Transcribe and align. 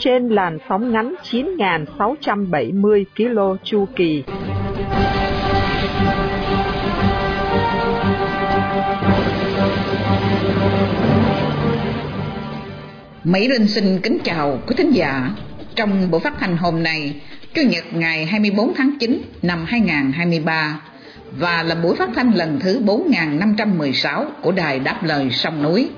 Trên 0.00 0.28
làn 0.28 0.58
sóng 0.68 0.92
ngắn 0.92 1.14
9.670 1.30 3.04
km 3.16 3.56
chu 3.64 3.86
kỳ. 3.96 4.24
Mỹ 13.24 13.48
Linh 13.48 13.66
xin 13.66 14.00
kính 14.02 14.18
chào 14.24 14.58
quý 14.66 14.74
thính 14.78 14.90
giả. 14.90 15.30
Trong 15.74 16.10
buổi 16.10 16.20
phát 16.20 16.40
hành 16.40 16.56
hôm 16.56 16.82
nay, 16.82 17.20
Chủ 17.54 17.62
nhật 17.62 17.84
ngày 17.92 18.26
24 18.26 18.74
tháng 18.74 18.90
9 19.00 19.22
năm 19.42 19.64
2023 19.68 20.80
và 21.38 21.62
là 21.62 21.74
buổi 21.74 21.96
phát 21.96 22.10
thanh 22.14 22.34
lần 22.34 22.60
thứ 22.60 22.80
4516 22.84 24.24
của 24.42 24.52
Đài 24.52 24.78
Đáp 24.78 25.04
Lời 25.04 25.30
Sông 25.30 25.62
Núi. 25.62 25.90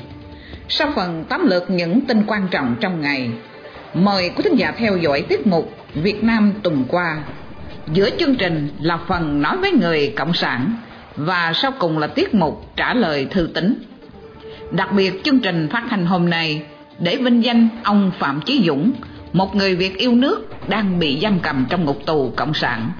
Sau 0.68 0.92
phần 0.94 1.24
tóm 1.28 1.46
lược 1.46 1.70
những 1.70 2.00
tin 2.00 2.22
quan 2.26 2.48
trọng 2.50 2.76
trong 2.80 3.00
ngày, 3.00 3.30
mời 3.94 4.30
quý 4.36 4.42
thính 4.44 4.54
giả 4.54 4.72
theo 4.78 4.96
dõi 4.96 5.22
tiết 5.28 5.46
mục 5.46 5.72
Việt 5.94 6.24
Nam 6.24 6.52
tuần 6.62 6.84
qua. 6.88 7.18
Giữa 7.92 8.10
chương 8.18 8.34
trình 8.34 8.68
là 8.80 8.98
phần 9.08 9.42
nói 9.42 9.56
với 9.56 9.72
người 9.72 10.12
Cộng 10.16 10.34
sản 10.34 10.76
và 11.16 11.52
sau 11.54 11.72
cùng 11.78 11.98
là 11.98 12.06
tiết 12.06 12.34
mục 12.34 12.72
trả 12.76 12.94
lời 12.94 13.26
thư 13.30 13.50
tín. 13.54 13.82
Đặc 14.70 14.92
biệt 14.92 15.24
chương 15.24 15.40
trình 15.40 15.68
phát 15.72 15.90
hành 15.90 16.06
hôm 16.06 16.30
nay 16.30 16.62
để 16.98 17.16
vinh 17.16 17.44
danh 17.44 17.68
ông 17.84 18.10
Phạm 18.18 18.40
Chí 18.40 18.62
Dũng, 18.66 18.92
một 19.32 19.56
người 19.56 19.76
Việt 19.76 19.96
yêu 19.96 20.12
nước 20.12 20.68
đang 20.68 20.98
bị 20.98 21.18
giam 21.22 21.38
cầm 21.40 21.66
trong 21.68 21.84
ngục 21.84 22.06
tù 22.06 22.32
cộng 22.36 22.54
sản. 22.54 22.92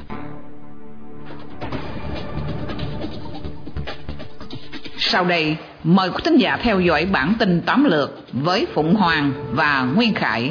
Sau 4.99 5.25
đây, 5.25 5.57
mời 5.85 6.11
quý 6.11 6.19
thính 6.25 6.37
giả 6.37 6.57
theo 6.63 6.81
dõi 6.81 7.07
bản 7.07 7.35
tin 7.39 7.61
tóm 7.67 7.85
lược 7.85 8.11
với 8.33 8.67
Phụng 8.75 8.95
Hoàng 8.95 9.33
và 9.53 9.93
Nguyên 9.97 10.15
Khải. 10.15 10.51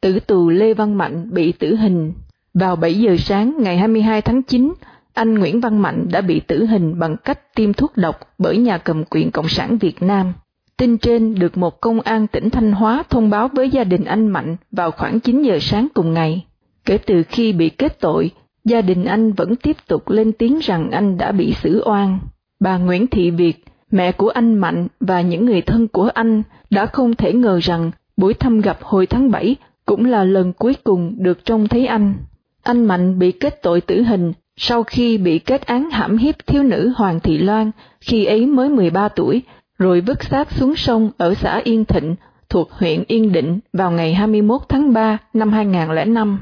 Tử 0.00 0.20
tù 0.20 0.48
Lê 0.48 0.74
Văn 0.74 0.98
Mạnh 0.98 1.30
bị 1.32 1.52
tử 1.52 1.76
hình. 1.76 2.12
Vào 2.54 2.76
7 2.76 2.94
giờ 2.94 3.16
sáng 3.16 3.56
ngày 3.58 3.78
22 3.78 4.22
tháng 4.22 4.42
9, 4.42 4.72
anh 5.14 5.34
Nguyễn 5.34 5.60
Văn 5.60 5.82
Mạnh 5.82 6.06
đã 6.10 6.20
bị 6.20 6.40
tử 6.40 6.66
hình 6.66 6.98
bằng 6.98 7.16
cách 7.16 7.54
tiêm 7.54 7.72
thuốc 7.72 7.96
độc 7.96 8.20
bởi 8.38 8.56
nhà 8.56 8.78
cầm 8.78 9.04
quyền 9.10 9.30
Cộng 9.30 9.48
sản 9.48 9.78
Việt 9.78 10.02
Nam. 10.02 10.32
Tin 10.76 10.98
trên 10.98 11.34
được 11.34 11.56
một 11.56 11.80
công 11.80 12.00
an 12.00 12.26
tỉnh 12.26 12.50
Thanh 12.50 12.72
Hóa 12.72 13.02
thông 13.10 13.30
báo 13.30 13.48
với 13.48 13.70
gia 13.70 13.84
đình 13.84 14.04
anh 14.04 14.28
Mạnh 14.28 14.56
vào 14.72 14.90
khoảng 14.90 15.20
9 15.20 15.42
giờ 15.42 15.58
sáng 15.60 15.88
cùng 15.94 16.14
ngày. 16.14 16.44
Kể 16.88 16.98
từ 16.98 17.22
khi 17.28 17.52
bị 17.52 17.68
kết 17.68 18.00
tội, 18.00 18.30
gia 18.64 18.80
đình 18.80 19.04
anh 19.04 19.32
vẫn 19.32 19.56
tiếp 19.56 19.76
tục 19.88 20.08
lên 20.08 20.32
tiếng 20.32 20.58
rằng 20.58 20.90
anh 20.90 21.18
đã 21.18 21.32
bị 21.32 21.54
xử 21.62 21.82
oan. 21.86 22.18
Bà 22.60 22.78
Nguyễn 22.78 23.06
Thị 23.06 23.30
Việt, 23.30 23.64
mẹ 23.90 24.12
của 24.12 24.28
anh 24.28 24.54
Mạnh 24.54 24.88
và 25.00 25.20
những 25.20 25.44
người 25.44 25.60
thân 25.62 25.88
của 25.88 26.10
anh 26.14 26.42
đã 26.70 26.86
không 26.86 27.14
thể 27.14 27.32
ngờ 27.32 27.58
rằng 27.62 27.90
buổi 28.16 28.34
thăm 28.34 28.60
gặp 28.60 28.78
hồi 28.82 29.06
tháng 29.06 29.30
7 29.30 29.56
cũng 29.86 30.04
là 30.04 30.24
lần 30.24 30.52
cuối 30.52 30.74
cùng 30.84 31.14
được 31.18 31.44
trông 31.44 31.68
thấy 31.68 31.86
anh. 31.86 32.14
Anh 32.62 32.84
Mạnh 32.84 33.18
bị 33.18 33.32
kết 33.32 33.62
tội 33.62 33.80
tử 33.80 34.02
hình 34.02 34.32
sau 34.56 34.82
khi 34.82 35.18
bị 35.18 35.38
kết 35.38 35.66
án 35.66 35.90
hãm 35.90 36.16
hiếp 36.16 36.46
thiếu 36.46 36.62
nữ 36.62 36.92
Hoàng 36.96 37.20
Thị 37.20 37.38
Loan 37.38 37.70
khi 38.00 38.24
ấy 38.24 38.46
mới 38.46 38.68
13 38.68 39.08
tuổi, 39.08 39.42
rồi 39.78 40.00
vứt 40.00 40.24
xác 40.24 40.52
xuống 40.52 40.76
sông 40.76 41.10
ở 41.16 41.34
xã 41.34 41.60
Yên 41.64 41.84
Thịnh 41.84 42.14
thuộc 42.48 42.72
huyện 42.72 43.04
Yên 43.06 43.32
Định 43.32 43.58
vào 43.72 43.90
ngày 43.90 44.14
21 44.14 44.60
tháng 44.68 44.92
3 44.92 45.18
năm 45.34 45.52
2005. 45.52 46.38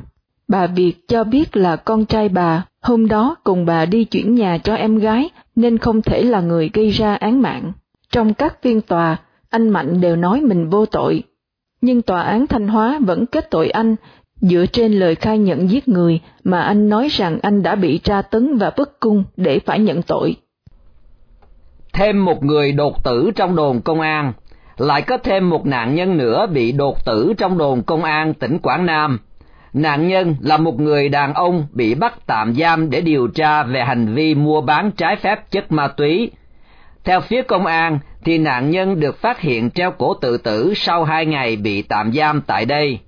Bà 0.48 0.66
Việt 0.66 1.08
cho 1.08 1.24
biết 1.24 1.56
là 1.56 1.76
con 1.76 2.04
trai 2.04 2.28
bà 2.28 2.64
hôm 2.82 3.08
đó 3.08 3.36
cùng 3.44 3.66
bà 3.66 3.86
đi 3.86 4.04
chuyển 4.04 4.34
nhà 4.34 4.58
cho 4.58 4.74
em 4.74 4.98
gái 4.98 5.30
nên 5.56 5.78
không 5.78 6.02
thể 6.02 6.22
là 6.22 6.40
người 6.40 6.70
gây 6.72 6.90
ra 6.90 7.14
án 7.14 7.42
mạng. 7.42 7.72
Trong 8.10 8.34
các 8.34 8.62
phiên 8.62 8.80
tòa, 8.80 9.16
anh 9.50 9.68
Mạnh 9.68 10.00
đều 10.00 10.16
nói 10.16 10.40
mình 10.40 10.70
vô 10.70 10.86
tội. 10.86 11.22
Nhưng 11.80 12.02
tòa 12.02 12.22
án 12.22 12.46
Thanh 12.46 12.68
Hóa 12.68 12.98
vẫn 13.06 13.26
kết 13.26 13.50
tội 13.50 13.70
anh 13.70 13.96
dựa 14.40 14.66
trên 14.66 14.92
lời 14.92 15.14
khai 15.14 15.38
nhận 15.38 15.70
giết 15.70 15.88
người 15.88 16.20
mà 16.44 16.60
anh 16.60 16.88
nói 16.88 17.08
rằng 17.08 17.38
anh 17.42 17.62
đã 17.62 17.74
bị 17.74 17.98
tra 17.98 18.22
tấn 18.22 18.58
và 18.58 18.70
bức 18.76 19.00
cung 19.00 19.24
để 19.36 19.58
phải 19.58 19.78
nhận 19.78 20.02
tội. 20.02 20.36
Thêm 21.92 22.24
một 22.24 22.44
người 22.44 22.72
đột 22.72 23.04
tử 23.04 23.30
trong 23.36 23.56
đồn 23.56 23.80
công 23.80 24.00
an, 24.00 24.32
lại 24.76 25.02
có 25.02 25.18
thêm 25.18 25.50
một 25.50 25.66
nạn 25.66 25.94
nhân 25.94 26.16
nữa 26.16 26.46
bị 26.52 26.72
đột 26.72 27.04
tử 27.04 27.32
trong 27.38 27.58
đồn 27.58 27.82
công 27.82 28.04
an 28.04 28.34
tỉnh 28.34 28.58
Quảng 28.58 28.86
Nam. 28.86 29.18
Nạn 29.76 30.08
nhân 30.08 30.36
là 30.40 30.56
một 30.56 30.80
người 30.80 31.08
đàn 31.08 31.34
ông 31.34 31.66
bị 31.72 31.94
bắt 31.94 32.14
tạm 32.26 32.54
giam 32.54 32.90
để 32.90 33.00
điều 33.00 33.28
tra 33.28 33.62
về 33.62 33.84
hành 33.84 34.14
vi 34.14 34.34
mua 34.34 34.60
bán 34.60 34.90
trái 34.90 35.16
phép 35.16 35.50
chất 35.50 35.72
ma 35.72 35.88
túy. 35.88 36.30
Theo 37.04 37.20
phía 37.20 37.42
công 37.42 37.66
an 37.66 37.98
thì 38.24 38.38
nạn 38.38 38.70
nhân 38.70 39.00
được 39.00 39.20
phát 39.20 39.40
hiện 39.40 39.70
treo 39.70 39.90
cổ 39.90 40.14
tự 40.14 40.38
tử 40.38 40.72
sau 40.76 41.04
hai 41.04 41.26
ngày 41.26 41.56
bị 41.56 41.82
tạm 41.82 42.12
giam 42.12 42.40
tại 42.46 42.64
đây. 42.64 42.98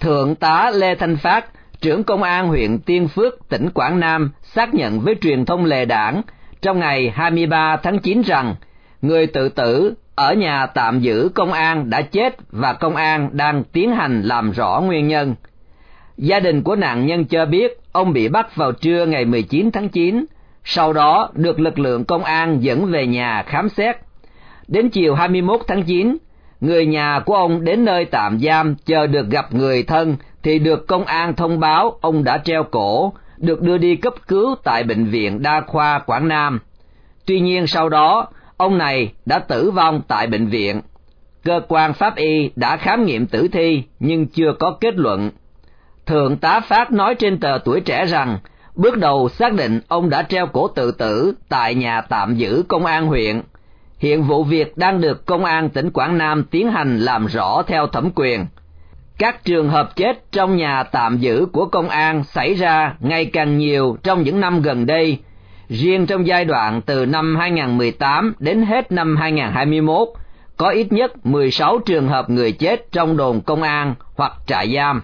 Thượng 0.00 0.34
tá 0.34 0.70
Lê 0.74 0.94
Thanh 0.94 1.16
Phát, 1.16 1.46
trưởng 1.80 2.04
công 2.04 2.22
an 2.22 2.48
huyện 2.48 2.78
Tiên 2.78 3.08
Phước, 3.08 3.48
tỉnh 3.48 3.70
Quảng 3.70 4.00
Nam 4.00 4.30
xác 4.42 4.74
nhận 4.74 5.00
với 5.00 5.14
truyền 5.20 5.44
thông 5.44 5.64
lề 5.64 5.84
đảng 5.84 6.22
trong 6.62 6.78
ngày 6.78 7.12
23 7.14 7.76
tháng 7.76 7.98
9 7.98 8.22
rằng 8.22 8.54
người 9.02 9.26
tự 9.26 9.48
tử 9.48 9.94
ở 10.14 10.34
nhà 10.34 10.66
tạm 10.66 11.00
giữ 11.00 11.30
công 11.34 11.52
an 11.52 11.90
đã 11.90 12.02
chết 12.02 12.36
và 12.50 12.72
công 12.72 12.96
an 12.96 13.30
đang 13.32 13.64
tiến 13.64 13.90
hành 13.96 14.22
làm 14.22 14.50
rõ 14.50 14.80
nguyên 14.80 15.08
nhân. 15.08 15.34
Gia 16.16 16.40
đình 16.40 16.62
của 16.62 16.76
nạn 16.76 17.06
nhân 17.06 17.24
cho 17.24 17.46
biết 17.46 17.80
ông 17.92 18.12
bị 18.12 18.28
bắt 18.28 18.56
vào 18.56 18.72
trưa 18.72 19.06
ngày 19.06 19.24
19 19.24 19.70
tháng 19.72 19.88
9, 19.88 20.24
sau 20.64 20.92
đó 20.92 21.30
được 21.34 21.60
lực 21.60 21.78
lượng 21.78 22.04
công 22.04 22.24
an 22.24 22.58
dẫn 22.60 22.86
về 22.86 23.06
nhà 23.06 23.42
khám 23.46 23.68
xét. 23.68 23.96
Đến 24.68 24.88
chiều 24.88 25.14
21 25.14 25.60
tháng 25.66 25.82
9, 25.82 26.16
người 26.60 26.86
nhà 26.86 27.20
của 27.26 27.34
ông 27.34 27.64
đến 27.64 27.84
nơi 27.84 28.04
tạm 28.04 28.38
giam 28.38 28.74
chờ 28.86 29.06
được 29.06 29.30
gặp 29.30 29.54
người 29.54 29.82
thân 29.82 30.16
thì 30.42 30.58
được 30.58 30.86
công 30.86 31.04
an 31.04 31.36
thông 31.36 31.60
báo 31.60 31.98
ông 32.00 32.24
đã 32.24 32.38
treo 32.38 32.64
cổ, 32.64 33.12
được 33.36 33.62
đưa 33.62 33.78
đi 33.78 33.96
cấp 33.96 34.14
cứu 34.28 34.54
tại 34.64 34.84
bệnh 34.84 35.04
viện 35.04 35.42
đa 35.42 35.60
khoa 35.66 35.98
Quảng 35.98 36.28
Nam. 36.28 36.60
Tuy 37.26 37.40
nhiên 37.40 37.66
sau 37.66 37.88
đó, 37.88 38.28
ông 38.56 38.78
này 38.78 39.12
đã 39.26 39.38
tử 39.38 39.70
vong 39.70 40.02
tại 40.08 40.26
bệnh 40.26 40.46
viện. 40.46 40.80
Cơ 41.44 41.60
quan 41.68 41.94
pháp 41.94 42.16
y 42.16 42.50
đã 42.56 42.76
khám 42.76 43.04
nghiệm 43.04 43.26
tử 43.26 43.48
thi 43.48 43.82
nhưng 44.00 44.26
chưa 44.26 44.52
có 44.58 44.76
kết 44.80 44.94
luận. 44.96 45.30
Thượng 46.06 46.36
tá 46.36 46.60
Phát 46.60 46.92
nói 46.92 47.14
trên 47.14 47.40
tờ 47.40 47.58
tuổi 47.64 47.80
trẻ 47.80 48.06
rằng, 48.06 48.38
bước 48.74 48.98
đầu 48.98 49.28
xác 49.28 49.52
định 49.52 49.80
ông 49.88 50.10
đã 50.10 50.22
treo 50.22 50.46
cổ 50.46 50.68
tự 50.68 50.92
tử 50.92 51.34
tại 51.48 51.74
nhà 51.74 52.00
tạm 52.00 52.36
giữ 52.36 52.64
công 52.68 52.86
an 52.86 53.06
huyện 53.06 53.42
Hiện 54.02 54.22
vụ 54.22 54.44
việc 54.44 54.76
đang 54.76 55.00
được 55.00 55.26
Công 55.26 55.44
an 55.44 55.68
tỉnh 55.68 55.90
Quảng 55.90 56.18
Nam 56.18 56.44
tiến 56.50 56.70
hành 56.70 56.98
làm 56.98 57.26
rõ 57.26 57.62
theo 57.66 57.86
thẩm 57.86 58.10
quyền. 58.14 58.46
Các 59.18 59.44
trường 59.44 59.68
hợp 59.68 59.96
chết 59.96 60.32
trong 60.32 60.56
nhà 60.56 60.82
tạm 60.82 61.18
giữ 61.18 61.46
của 61.52 61.66
công 61.66 61.88
an 61.88 62.24
xảy 62.24 62.54
ra 62.54 62.94
ngày 63.00 63.24
càng 63.24 63.58
nhiều 63.58 63.96
trong 64.02 64.22
những 64.22 64.40
năm 64.40 64.62
gần 64.62 64.86
đây. 64.86 65.18
Riêng 65.68 66.06
trong 66.06 66.26
giai 66.26 66.44
đoạn 66.44 66.80
từ 66.86 67.06
năm 67.06 67.36
2018 67.36 68.34
đến 68.38 68.62
hết 68.62 68.92
năm 68.92 69.16
2021, 69.16 70.08
có 70.56 70.70
ít 70.70 70.92
nhất 70.92 71.26
16 71.26 71.78
trường 71.78 72.08
hợp 72.08 72.30
người 72.30 72.52
chết 72.52 72.92
trong 72.92 73.16
đồn 73.16 73.40
công 73.40 73.62
an 73.62 73.94
hoặc 74.16 74.32
trại 74.46 74.74
giam. 74.74 75.02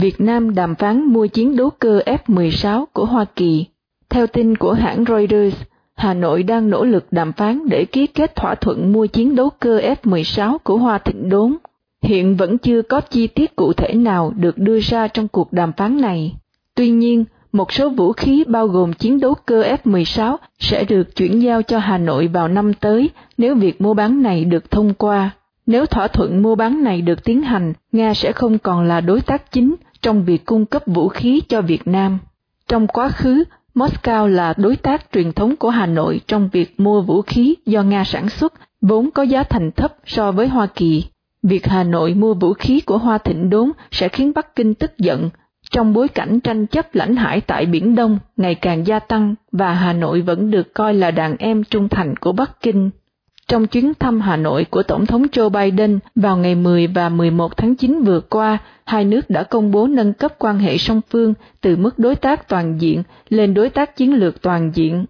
Việt 0.00 0.20
Nam 0.20 0.54
đàm 0.54 0.74
phán 0.74 1.04
mua 1.04 1.26
chiến 1.26 1.56
đấu 1.56 1.70
cơ 1.70 2.00
F-16 2.06 2.84
của 2.92 3.04
Hoa 3.04 3.24
Kỳ. 3.36 3.66
Theo 4.10 4.26
tin 4.26 4.56
của 4.56 4.72
hãng 4.72 5.04
Reuters, 5.08 5.56
Hà 5.94 6.14
Nội 6.14 6.42
đang 6.42 6.70
nỗ 6.70 6.84
lực 6.84 7.06
đàm 7.10 7.32
phán 7.32 7.68
để 7.68 7.84
ký 7.84 8.06
kết 8.06 8.36
thỏa 8.36 8.54
thuận 8.54 8.92
mua 8.92 9.06
chiến 9.06 9.36
đấu 9.36 9.50
cơ 9.60 9.80
F-16 9.80 10.58
của 10.58 10.78
Hoa 10.78 10.98
Thịnh 10.98 11.28
Đốn. 11.28 11.56
Hiện 12.02 12.36
vẫn 12.36 12.58
chưa 12.58 12.82
có 12.82 13.00
chi 13.00 13.26
tiết 13.26 13.56
cụ 13.56 13.72
thể 13.72 13.94
nào 13.94 14.32
được 14.36 14.58
đưa 14.58 14.80
ra 14.80 15.08
trong 15.08 15.28
cuộc 15.28 15.52
đàm 15.52 15.72
phán 15.72 16.00
này. 16.00 16.36
Tuy 16.74 16.90
nhiên, 16.90 17.24
một 17.52 17.72
số 17.72 17.88
vũ 17.88 18.12
khí 18.12 18.44
bao 18.48 18.66
gồm 18.66 18.92
chiến 18.92 19.20
đấu 19.20 19.34
cơ 19.46 19.76
F-16 19.84 20.36
sẽ 20.58 20.84
được 20.84 21.16
chuyển 21.16 21.42
giao 21.42 21.62
cho 21.62 21.78
Hà 21.78 21.98
Nội 21.98 22.26
vào 22.28 22.48
năm 22.48 22.74
tới 22.74 23.10
nếu 23.38 23.54
việc 23.54 23.80
mua 23.80 23.94
bán 23.94 24.22
này 24.22 24.44
được 24.44 24.70
thông 24.70 24.94
qua. 24.94 25.30
Nếu 25.66 25.86
thỏa 25.86 26.08
thuận 26.08 26.42
mua 26.42 26.54
bán 26.54 26.84
này 26.84 27.02
được 27.02 27.24
tiến 27.24 27.42
hành, 27.42 27.72
Nga 27.92 28.14
sẽ 28.14 28.32
không 28.32 28.58
còn 28.58 28.84
là 28.84 29.00
đối 29.00 29.20
tác 29.20 29.52
chính 29.52 29.74
trong 30.02 30.24
việc 30.24 30.46
cung 30.46 30.66
cấp 30.66 30.82
vũ 30.86 31.08
khí 31.08 31.42
cho 31.48 31.62
Việt 31.62 31.86
Nam. 31.86 32.18
Trong 32.68 32.86
quá 32.86 33.08
khứ, 33.08 33.44
Moscow 33.74 34.26
là 34.26 34.54
đối 34.56 34.76
tác 34.76 35.12
truyền 35.12 35.32
thống 35.32 35.56
của 35.56 35.70
Hà 35.70 35.86
Nội 35.86 36.20
trong 36.26 36.48
việc 36.52 36.80
mua 36.80 37.00
vũ 37.02 37.22
khí 37.22 37.54
do 37.66 37.82
Nga 37.82 38.04
sản 38.04 38.28
xuất, 38.28 38.52
vốn 38.80 39.10
có 39.10 39.22
giá 39.22 39.42
thành 39.42 39.70
thấp 39.72 39.94
so 40.06 40.32
với 40.32 40.48
Hoa 40.48 40.66
Kỳ. 40.66 41.04
Việc 41.42 41.66
Hà 41.66 41.82
Nội 41.82 42.14
mua 42.14 42.34
vũ 42.34 42.52
khí 42.52 42.80
của 42.80 42.98
Hoa 42.98 43.18
Thịnh 43.18 43.50
Đốn 43.50 43.72
sẽ 43.90 44.08
khiến 44.08 44.32
Bắc 44.34 44.56
Kinh 44.56 44.74
tức 44.74 44.98
giận, 44.98 45.30
trong 45.70 45.92
bối 45.92 46.08
cảnh 46.08 46.40
tranh 46.40 46.66
chấp 46.66 46.94
lãnh 46.94 47.16
hải 47.16 47.40
tại 47.40 47.66
Biển 47.66 47.94
Đông 47.94 48.18
ngày 48.36 48.54
càng 48.54 48.86
gia 48.86 48.98
tăng 48.98 49.34
và 49.52 49.74
Hà 49.74 49.92
Nội 49.92 50.20
vẫn 50.20 50.50
được 50.50 50.74
coi 50.74 50.94
là 50.94 51.10
đàn 51.10 51.36
em 51.36 51.64
trung 51.64 51.88
thành 51.88 52.16
của 52.16 52.32
Bắc 52.32 52.60
Kinh. 52.60 52.90
Trong 53.48 53.66
chuyến 53.66 53.94
thăm 53.94 54.20
Hà 54.20 54.36
Nội 54.36 54.66
của 54.70 54.82
Tổng 54.82 55.06
thống 55.06 55.22
Joe 55.32 55.48
Biden 55.48 55.98
vào 56.14 56.36
ngày 56.36 56.54
10 56.54 56.86
và 56.86 57.08
11 57.08 57.56
tháng 57.56 57.76
9 57.76 58.02
vừa 58.02 58.20
qua, 58.20 58.58
hai 58.84 59.04
nước 59.04 59.30
đã 59.30 59.42
công 59.42 59.70
bố 59.70 59.86
nâng 59.86 60.12
cấp 60.12 60.32
quan 60.38 60.58
hệ 60.58 60.78
song 60.78 61.00
phương 61.10 61.34
từ 61.60 61.76
mức 61.76 61.98
đối 61.98 62.14
tác 62.14 62.48
toàn 62.48 62.80
diện 62.80 63.02
lên 63.28 63.54
đối 63.54 63.70
tác 63.70 63.96
chiến 63.96 64.14
lược 64.14 64.42
toàn 64.42 64.70
diện. 64.74 65.04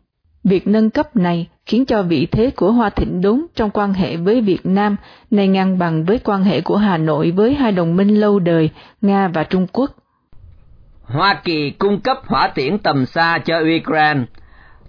Việc 0.44 0.67
nâng 0.67 0.91
cấp 0.91 1.17
này 1.17 1.47
khiến 1.67 1.85
cho 1.85 2.03
vị 2.03 2.27
thế 2.27 2.50
của 2.50 2.73
Hoa 2.73 2.91
Thịnh 2.91 3.21
Đốn 3.21 3.47
trong 3.55 3.71
quan 3.71 3.93
hệ 3.93 4.17
với 4.17 4.41
Việt 4.41 4.67
Nam 4.67 4.97
này 5.31 5.49
ngang 5.49 5.79
bằng 5.79 6.05
với 6.05 6.19
quan 6.25 6.44
hệ 6.44 6.61
của 6.61 6.77
Hà 6.77 6.99
Nội 6.99 7.31
với 7.31 7.55
hai 7.55 7.73
đồng 7.73 7.97
minh 7.97 8.21
lâu 8.21 8.38
đời 8.38 8.71
Nga 9.03 9.29
và 9.29 9.44
Trung 9.44 9.67
Quốc. 9.73 9.91
Hoa 11.03 11.41
Kỳ 11.44 11.71
cung 11.71 12.00
cấp 12.00 12.19
hỏa 12.27 12.49
tiễn 12.49 12.79
tầm 12.79 13.06
xa 13.06 13.38
cho 13.38 13.59
Ukraine. 13.81 14.21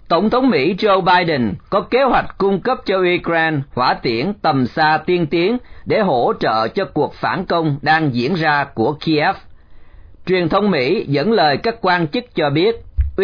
Tổng 0.08 0.30
thống 0.30 0.50
Mỹ 0.50 0.74
Joe 0.78 1.00
Biden 1.00 1.54
có 1.70 1.80
kế 1.80 2.02
hoạch 2.02 2.38
cung 2.38 2.60
cấp 2.60 2.78
cho 2.86 2.96
Ukraine 3.18 3.56
hỏa 3.74 3.94
tiễn 3.94 4.32
tầm 4.42 4.66
xa 4.66 4.98
tiên 5.06 5.26
tiến 5.26 5.58
để 5.84 6.00
hỗ 6.00 6.32
trợ 6.40 6.68
cho 6.68 6.84
cuộc 6.84 7.14
phản 7.14 7.44
công 7.44 7.78
đang 7.82 8.14
diễn 8.14 8.34
ra 8.34 8.64
của 8.64 8.92
Kiev. 8.92 9.36
Truyền 10.26 10.48
thông 10.48 10.70
Mỹ 10.70 11.04
dẫn 11.08 11.32
lời 11.32 11.56
các 11.56 11.76
quan 11.80 12.08
chức 12.08 12.34
cho 12.34 12.50
biết 12.50 12.76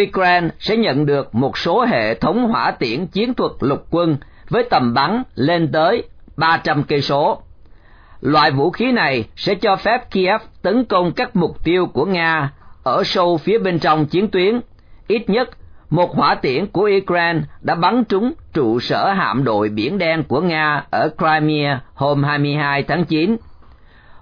Ukraine 0.03 0.49
sẽ 0.59 0.77
nhận 0.77 1.07
được 1.07 1.35
một 1.35 1.59
số 1.59 1.85
hệ 1.85 2.15
thống 2.15 2.49
hỏa 2.49 2.71
tiễn 2.71 3.07
chiến 3.07 3.35
thuật 3.35 3.53
lục 3.61 3.87
quân 3.91 4.17
với 4.49 4.65
tầm 4.71 4.95
bắn 4.95 5.23
lên 5.35 5.73
tới 5.73 6.03
300 6.37 6.83
cây 6.83 7.01
số. 7.01 7.43
Loại 8.21 8.51
vũ 8.51 8.71
khí 8.71 8.93
này 8.93 9.25
sẽ 9.37 9.55
cho 9.55 9.77
phép 9.77 10.11
Kiev 10.11 10.41
tấn 10.63 10.85
công 10.85 11.13
các 11.13 11.37
mục 11.37 11.65
tiêu 11.65 11.87
của 11.87 12.05
Nga 12.05 12.53
ở 12.83 13.03
sâu 13.05 13.37
phía 13.37 13.59
bên 13.59 13.79
trong 13.79 14.07
chiến 14.07 14.29
tuyến. 14.29 14.61
Ít 15.09 15.31
nhất, 15.31 15.51
một 15.95 16.17
hỏa 16.17 16.35
tiễn 16.35 16.67
của 16.67 16.91
Ukraine 17.03 17.41
đã 17.61 17.75
bắn 17.75 18.05
trúng 18.05 18.33
trụ 18.53 18.81
sở 18.81 19.13
hạm 19.13 19.45
đội 19.45 19.69
Biển 19.69 19.99
Đen 19.99 20.25
của 20.29 20.41
Nga 20.41 20.85
ở 20.91 21.09
Crimea 21.19 21.81
hôm 21.95 22.23
22 22.23 22.83
tháng 22.83 23.05
9. 23.05 23.37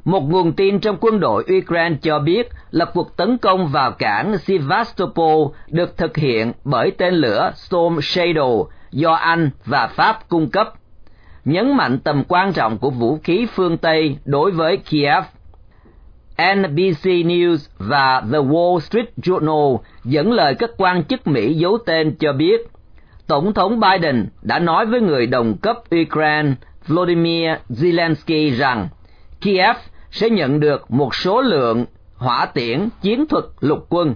Một 0.05 0.21
nguồn 0.21 0.53
tin 0.53 0.81
trong 0.81 0.97
quân 1.01 1.21
đội 1.21 1.45
Ukraine 1.59 1.97
cho 2.03 2.19
biết 2.19 2.49
là 2.71 2.85
cuộc 2.85 3.17
tấn 3.17 3.39
công 3.39 3.69
vào 3.69 3.91
cảng 3.91 4.39
Sevastopol 4.39 5.47
được 5.69 5.97
thực 5.97 6.17
hiện 6.17 6.53
bởi 6.65 6.91
tên 6.91 7.15
lửa 7.15 7.53
Storm 7.55 7.99
Shadow 7.99 8.67
do 8.91 9.13
Anh 9.13 9.51
và 9.67 9.87
Pháp 9.87 10.29
cung 10.29 10.51
cấp, 10.51 10.73
nhấn 11.45 11.77
mạnh 11.77 11.99
tầm 11.99 12.25
quan 12.29 12.53
trọng 12.53 12.79
của 12.79 12.91
vũ 12.91 13.19
khí 13.25 13.47
phương 13.55 13.77
Tây 13.77 14.17
đối 14.25 14.51
với 14.51 14.77
Kiev. 14.77 15.25
NBC 16.55 17.05
News 17.05 17.57
và 17.79 18.21
The 18.21 18.39
Wall 18.39 18.79
Street 18.79 19.09
Journal 19.17 19.79
dẫn 20.05 20.33
lời 20.33 20.55
các 20.55 20.71
quan 20.77 21.05
chức 21.05 21.27
Mỹ 21.27 21.55
giấu 21.55 21.79
tên 21.87 22.17
cho 22.19 22.33
biết, 22.33 22.61
Tổng 23.27 23.55
thống 23.55 23.81
Biden 23.81 24.29
đã 24.43 24.59
nói 24.59 24.87
với 24.87 25.01
người 25.01 25.27
đồng 25.27 25.57
cấp 25.57 25.77
Ukraine 26.03 26.53
Volodymyr 26.87 27.51
Zelensky 27.69 28.57
rằng 28.57 28.89
Kiev 29.41 29.77
sẽ 30.11 30.31
nhận 30.31 30.61
được 30.61 30.91
một 30.91 31.15
số 31.15 31.41
lượng 31.41 31.85
hỏa 32.15 32.47
tiễn 32.47 32.89
chiến 33.03 33.27
thuật 33.27 33.45
lục 33.61 33.87
quân. 33.89 34.15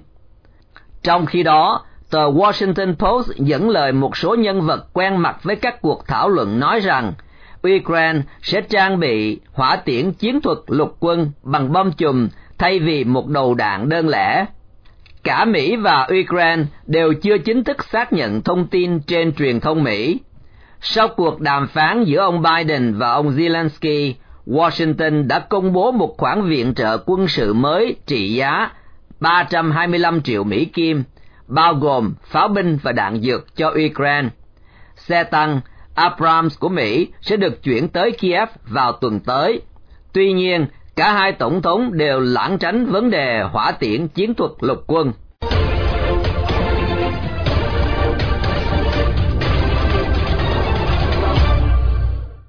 Trong 1.03 1.27
khi 1.27 1.43
đó, 1.43 1.85
tờ 2.11 2.31
Washington 2.31 2.95
Post 2.95 3.31
dẫn 3.37 3.71
lời 3.71 3.93
một 3.93 4.17
số 4.17 4.35
nhân 4.35 4.61
vật 4.61 4.87
quen 4.93 5.17
mặt 5.17 5.37
với 5.43 5.57
các 5.57 5.83
cuộc 5.83 6.07
thảo 6.07 6.29
luận 6.29 6.61
nói 6.61 6.81
rằng 6.81 7.13
Ukraine 7.77 8.21
sẽ 8.43 8.61
trang 8.61 9.01
bị 9.01 9.41
hỏa 9.53 9.77
tiễn 9.77 10.13
chiến 10.13 10.41
thuật 10.41 10.59
lục 10.67 10.97
quân 11.01 11.31
bằng 11.43 11.73
bom 11.73 11.93
chùm 11.93 12.29
thay 12.59 12.79
vì 12.79 13.05
một 13.05 13.29
đầu 13.29 13.55
đạn 13.55 13.89
đơn 13.89 14.09
lẻ. 14.09 14.47
Cả 15.27 15.45
Mỹ 15.45 15.77
và 15.77 16.09
Ukraine 16.21 16.63
đều 16.87 17.15
chưa 17.23 17.39
chính 17.39 17.65
thức 17.65 17.85
xác 17.85 18.13
nhận 18.13 18.43
thông 18.43 18.67
tin 18.67 19.01
trên 19.01 19.33
truyền 19.33 19.61
thông 19.61 19.83
Mỹ. 19.83 20.21
Sau 20.81 21.09
cuộc 21.09 21.41
đàm 21.41 21.67
phán 21.69 22.05
giữa 22.05 22.21
ông 22.21 22.43
Biden 22.43 22.95
và 22.99 23.13
ông 23.13 23.31
Zelensky, 23.37 24.13
Washington 24.47 25.27
đã 25.27 25.39
công 25.39 25.73
bố 25.73 25.93
một 25.93 26.15
khoản 26.19 26.49
viện 26.49 26.75
trợ 26.75 26.99
quân 27.07 27.29
sự 27.29 27.55
mới 27.55 27.97
trị 28.07 28.35
giá 28.35 28.71
325 29.21 30.23
triệu 30.23 30.45
Mỹ 30.45 30.65
Kim, 30.65 31.03
bao 31.47 31.75
gồm 31.75 32.15
pháo 32.25 32.49
binh 32.49 32.79
và 32.83 32.93
đạn 32.93 33.21
dược 33.21 33.57
cho 33.57 33.69
Ukraine. 33.69 34.29
Xe 34.97 35.25
tăng 35.25 35.61
Abrams 35.95 36.59
của 36.59 36.69
Mỹ 36.69 37.09
sẽ 37.21 37.37
được 37.37 37.63
chuyển 37.63 37.89
tới 37.89 38.13
Kiev 38.13 38.49
vào 38.69 38.93
tuần 38.93 39.21
tới. 39.21 39.61
Tuy 40.13 40.33
nhiên, 40.33 40.67
cả 40.97 41.13
hai 41.13 41.33
tổng 41.33 41.63
thống 41.63 41.93
đều 41.93 42.21
lãng 42.21 42.59
tránh 42.59 42.87
vấn 42.87 43.11
đề 43.11 43.43
hỏa 43.53 43.73
tiễn 43.73 44.09
chiến 44.09 44.35
thuật 44.35 44.51
lục 44.61 44.79
quân. 44.87 45.13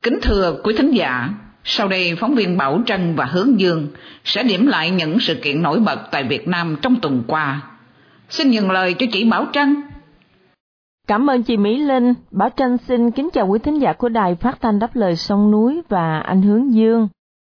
Kính 0.01 0.19
thưa 0.21 0.61
quý 0.63 0.75
thính 0.77 0.91
giả, 0.91 1.29
sau 1.63 1.87
đây 1.87 2.15
phóng 2.19 2.35
viên 2.35 2.57
Bảo 2.57 2.81
Trân 2.85 3.15
và 3.15 3.25
Hướng 3.25 3.59
Dương 3.59 3.87
sẽ 4.23 4.43
điểm 4.43 4.67
lại 4.67 4.91
những 4.91 5.19
sự 5.19 5.35
kiện 5.35 5.61
nổi 5.61 5.79
bật 5.79 5.99
tại 6.11 6.23
Việt 6.23 6.47
Nam 6.47 6.75
trong 6.81 6.95
tuần 7.01 7.23
qua. 7.27 7.61
Xin 8.29 8.51
nhường 8.51 8.71
lời 8.71 8.95
cho 8.99 9.05
chị 9.11 9.23
Bảo 9.23 9.45
Trân. 9.53 9.75
Cảm 11.07 11.29
ơn 11.29 11.43
chị 11.43 11.57
Mỹ 11.57 11.77
Linh. 11.77 12.13
Bảo 12.31 12.49
Trân 12.57 12.77
xin 12.77 13.11
kính 13.11 13.29
chào 13.33 13.47
quý 13.47 13.59
thính 13.59 13.81
giả 13.81 13.93
của 13.93 14.09
đài 14.09 14.35
phát 14.35 14.61
thanh 14.61 14.79
đáp 14.79 14.95
lời 14.95 15.15
sông 15.15 15.51
núi 15.51 15.81
và 15.89 16.19
anh 16.19 16.41
Hướng 16.41 16.73
Dương. 16.73 17.07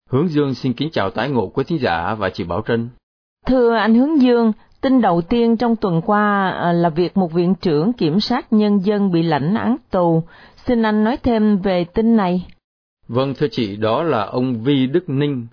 Hướng 0.07 0.27
Dương 0.27 0.53
xin 0.53 0.73
kính 0.73 0.89
chào 0.91 1.09
tái 1.09 1.29
ngộ 1.29 1.47
quý 1.47 1.63
thính 1.67 1.79
giả 1.79 2.15
và 2.15 2.29
chị 2.29 2.43
Bảo 2.43 2.63
Trân. 2.67 2.89
Thưa 3.45 3.75
anh 3.75 3.95
Hướng 3.95 4.21
Dương, 4.21 4.51
tin 4.81 5.01
đầu 5.01 5.21
tiên 5.21 5.57
trong 5.57 5.75
tuần 5.75 6.01
qua 6.05 6.49
à, 6.49 6.71
là 6.71 6.89
việc 6.89 7.17
một 7.17 7.33
viện 7.33 7.55
trưởng 7.55 7.93
kiểm 7.93 8.19
sát 8.19 8.53
nhân 8.53 8.79
dân 8.79 9.11
bị 9.11 9.23
lãnh 9.23 9.55
án 9.55 9.75
tù. 9.91 10.23
Xin 10.55 10.83
anh 10.83 11.03
nói 11.03 11.17
thêm 11.23 11.57
về 11.57 11.83
tin 11.83 12.15
này. 12.15 12.45
Vâng 13.07 13.33
thưa 13.37 13.47
chị, 13.51 13.75
đó 13.75 14.03
là 14.03 14.25
ông 14.25 14.63
Vi 14.63 14.87
Đức 14.87 15.09
Ninh, 15.09 15.47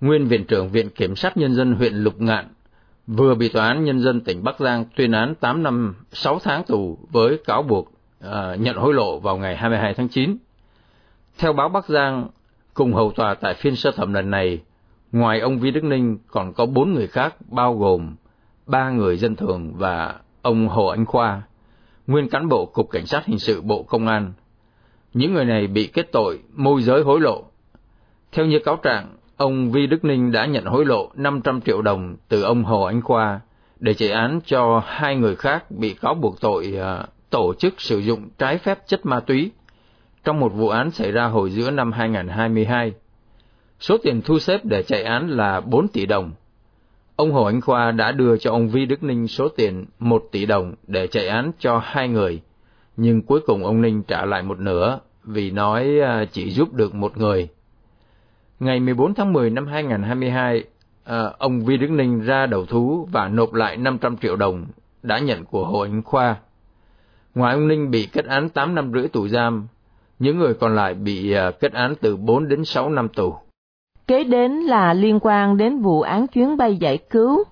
nguyên 0.00 0.26
viện 0.26 0.44
trưởng 0.44 0.68
Viện 0.68 0.90
Kiểm 0.90 1.16
sát 1.16 1.36
Nhân 1.36 1.54
dân 1.54 1.72
huyện 1.72 1.94
Lục 1.94 2.20
Ngạn, 2.20 2.48
vừa 3.06 3.34
bị 3.34 3.48
Tòa 3.48 3.66
án 3.66 3.84
Nhân 3.84 4.00
dân 4.00 4.20
tỉnh 4.20 4.44
Bắc 4.44 4.60
Giang 4.60 4.84
tuyên 4.96 5.12
án 5.12 5.34
8 5.34 5.62
năm 5.62 5.94
6 6.12 6.38
tháng 6.42 6.64
tù 6.64 6.98
với 7.10 7.38
cáo 7.44 7.62
buộc 7.62 7.92
uh, 8.26 8.32
nhận 8.58 8.76
hối 8.76 8.94
lộ 8.94 9.18
vào 9.18 9.36
ngày 9.36 9.56
22 9.56 9.94
tháng 9.94 10.08
9. 10.08 10.36
Theo 11.38 11.52
báo 11.52 11.68
Bắc 11.68 11.88
Giang, 11.88 12.28
cùng 12.76 12.94
hầu 12.94 13.12
tòa 13.12 13.34
tại 13.34 13.54
phiên 13.54 13.76
sơ 13.76 13.90
thẩm 13.90 14.12
lần 14.12 14.30
này, 14.30 14.60
ngoài 15.12 15.40
ông 15.40 15.58
Vi 15.58 15.70
Đức 15.70 15.84
Ninh 15.84 16.18
còn 16.28 16.52
có 16.52 16.66
bốn 16.66 16.92
người 16.92 17.06
khác 17.06 17.34
bao 17.50 17.74
gồm 17.78 18.14
ba 18.66 18.90
người 18.90 19.16
dân 19.16 19.36
thường 19.36 19.72
và 19.76 20.14
ông 20.42 20.68
Hồ 20.68 20.86
Anh 20.86 21.06
Khoa, 21.06 21.42
nguyên 22.06 22.28
cán 22.28 22.48
bộ 22.48 22.66
Cục 22.66 22.90
Cảnh 22.90 23.06
sát 23.06 23.26
Hình 23.26 23.38
sự 23.38 23.62
Bộ 23.62 23.82
Công 23.82 24.06
an. 24.06 24.32
Những 25.14 25.34
người 25.34 25.44
này 25.44 25.66
bị 25.66 25.86
kết 25.86 26.12
tội 26.12 26.40
môi 26.56 26.82
giới 26.82 27.02
hối 27.02 27.20
lộ. 27.20 27.44
Theo 28.32 28.46
như 28.46 28.58
cáo 28.58 28.76
trạng, 28.76 29.06
ông 29.36 29.70
Vi 29.70 29.86
Đức 29.86 30.04
Ninh 30.04 30.32
đã 30.32 30.46
nhận 30.46 30.64
hối 30.64 30.84
lộ 30.84 31.10
500 31.14 31.60
triệu 31.60 31.82
đồng 31.82 32.16
từ 32.28 32.42
ông 32.42 32.64
Hồ 32.64 32.82
Anh 32.82 33.02
Khoa 33.02 33.40
để 33.80 33.94
chạy 33.94 34.10
án 34.10 34.40
cho 34.46 34.82
hai 34.86 35.16
người 35.16 35.36
khác 35.36 35.70
bị 35.70 35.94
cáo 35.94 36.14
buộc 36.14 36.40
tội 36.40 36.72
ờ, 36.72 37.06
tổ 37.30 37.54
chức 37.54 37.80
sử 37.80 37.98
dụng 37.98 38.28
trái 38.38 38.58
phép 38.58 38.86
chất 38.86 39.06
ma 39.06 39.20
túy 39.20 39.50
trong 40.26 40.40
một 40.40 40.52
vụ 40.54 40.68
án 40.68 40.90
xảy 40.90 41.12
ra 41.12 41.24
hồi 41.24 41.50
giữa 41.50 41.70
năm 41.70 41.92
2022. 41.92 42.92
Số 43.80 43.96
tiền 44.02 44.22
thu 44.24 44.38
xếp 44.38 44.64
để 44.64 44.82
chạy 44.82 45.02
án 45.02 45.28
là 45.28 45.60
4 45.60 45.88
tỷ 45.88 46.06
đồng. 46.06 46.32
Ông 47.16 47.32
Hồ 47.32 47.44
Anh 47.44 47.60
Khoa 47.60 47.90
đã 47.90 48.12
đưa 48.12 48.36
cho 48.36 48.50
ông 48.50 48.68
Vi 48.68 48.86
Đức 48.86 49.02
Ninh 49.02 49.28
số 49.28 49.48
tiền 49.48 49.84
1 49.98 50.24
tỷ 50.32 50.46
đồng 50.46 50.74
để 50.86 51.06
chạy 51.06 51.28
án 51.28 51.52
cho 51.58 51.80
hai 51.84 52.08
người, 52.08 52.40
nhưng 52.96 53.22
cuối 53.22 53.40
cùng 53.46 53.64
ông 53.64 53.82
Ninh 53.82 54.02
trả 54.02 54.24
lại 54.24 54.42
một 54.42 54.58
nửa 54.58 55.00
vì 55.24 55.50
nói 55.50 56.00
à, 56.00 56.24
chỉ 56.32 56.50
giúp 56.50 56.74
được 56.74 56.94
một 56.94 57.18
người 57.18 57.48
Ngày 58.60 58.80
14 58.80 59.14
tháng 59.14 59.32
10 59.32 59.50
năm 59.50 59.66
2022, 59.66 60.64
à, 61.04 61.32
ông 61.38 61.64
Vi 61.64 61.76
Đức 61.76 61.90
Ninh 61.90 62.20
ra 62.20 62.46
đầu 62.46 62.66
thú 62.66 63.08
và 63.12 63.28
nộp 63.28 63.54
lại 63.54 63.76
500 63.76 64.16
triệu 64.16 64.36
đồng 64.36 64.66
đã 65.02 65.18
nhận 65.18 65.44
của 65.44 65.66
Hồ 65.66 65.80
Anh 65.80 66.02
Khoa. 66.02 66.36
Ngoài 67.34 67.54
ông 67.54 67.68
Ninh 67.68 67.90
bị 67.90 68.08
kết 68.12 68.24
án 68.24 68.48
8 68.48 68.74
năm 68.74 68.92
rưỡi 68.92 69.08
tù 69.08 69.28
giam, 69.28 69.66
những 70.18 70.38
người 70.38 70.54
còn 70.54 70.76
lại 70.76 70.94
bị 70.94 71.32
à, 71.32 71.50
kết 71.60 71.72
án 71.72 71.94
từ 72.00 72.16
4 72.16 72.48
đến 72.48 72.64
6 72.64 72.90
năm 72.90 73.08
tù. 73.08 73.34
Kế 74.06 74.24
đến 74.24 74.52
là 74.52 74.92
liên 74.92 75.18
quan 75.22 75.56
đến 75.56 75.78
vụ 75.78 76.00
án 76.00 76.26
chuyến 76.26 76.56
bay 76.56 76.76
giải 76.76 76.98
cứu. 77.10 77.44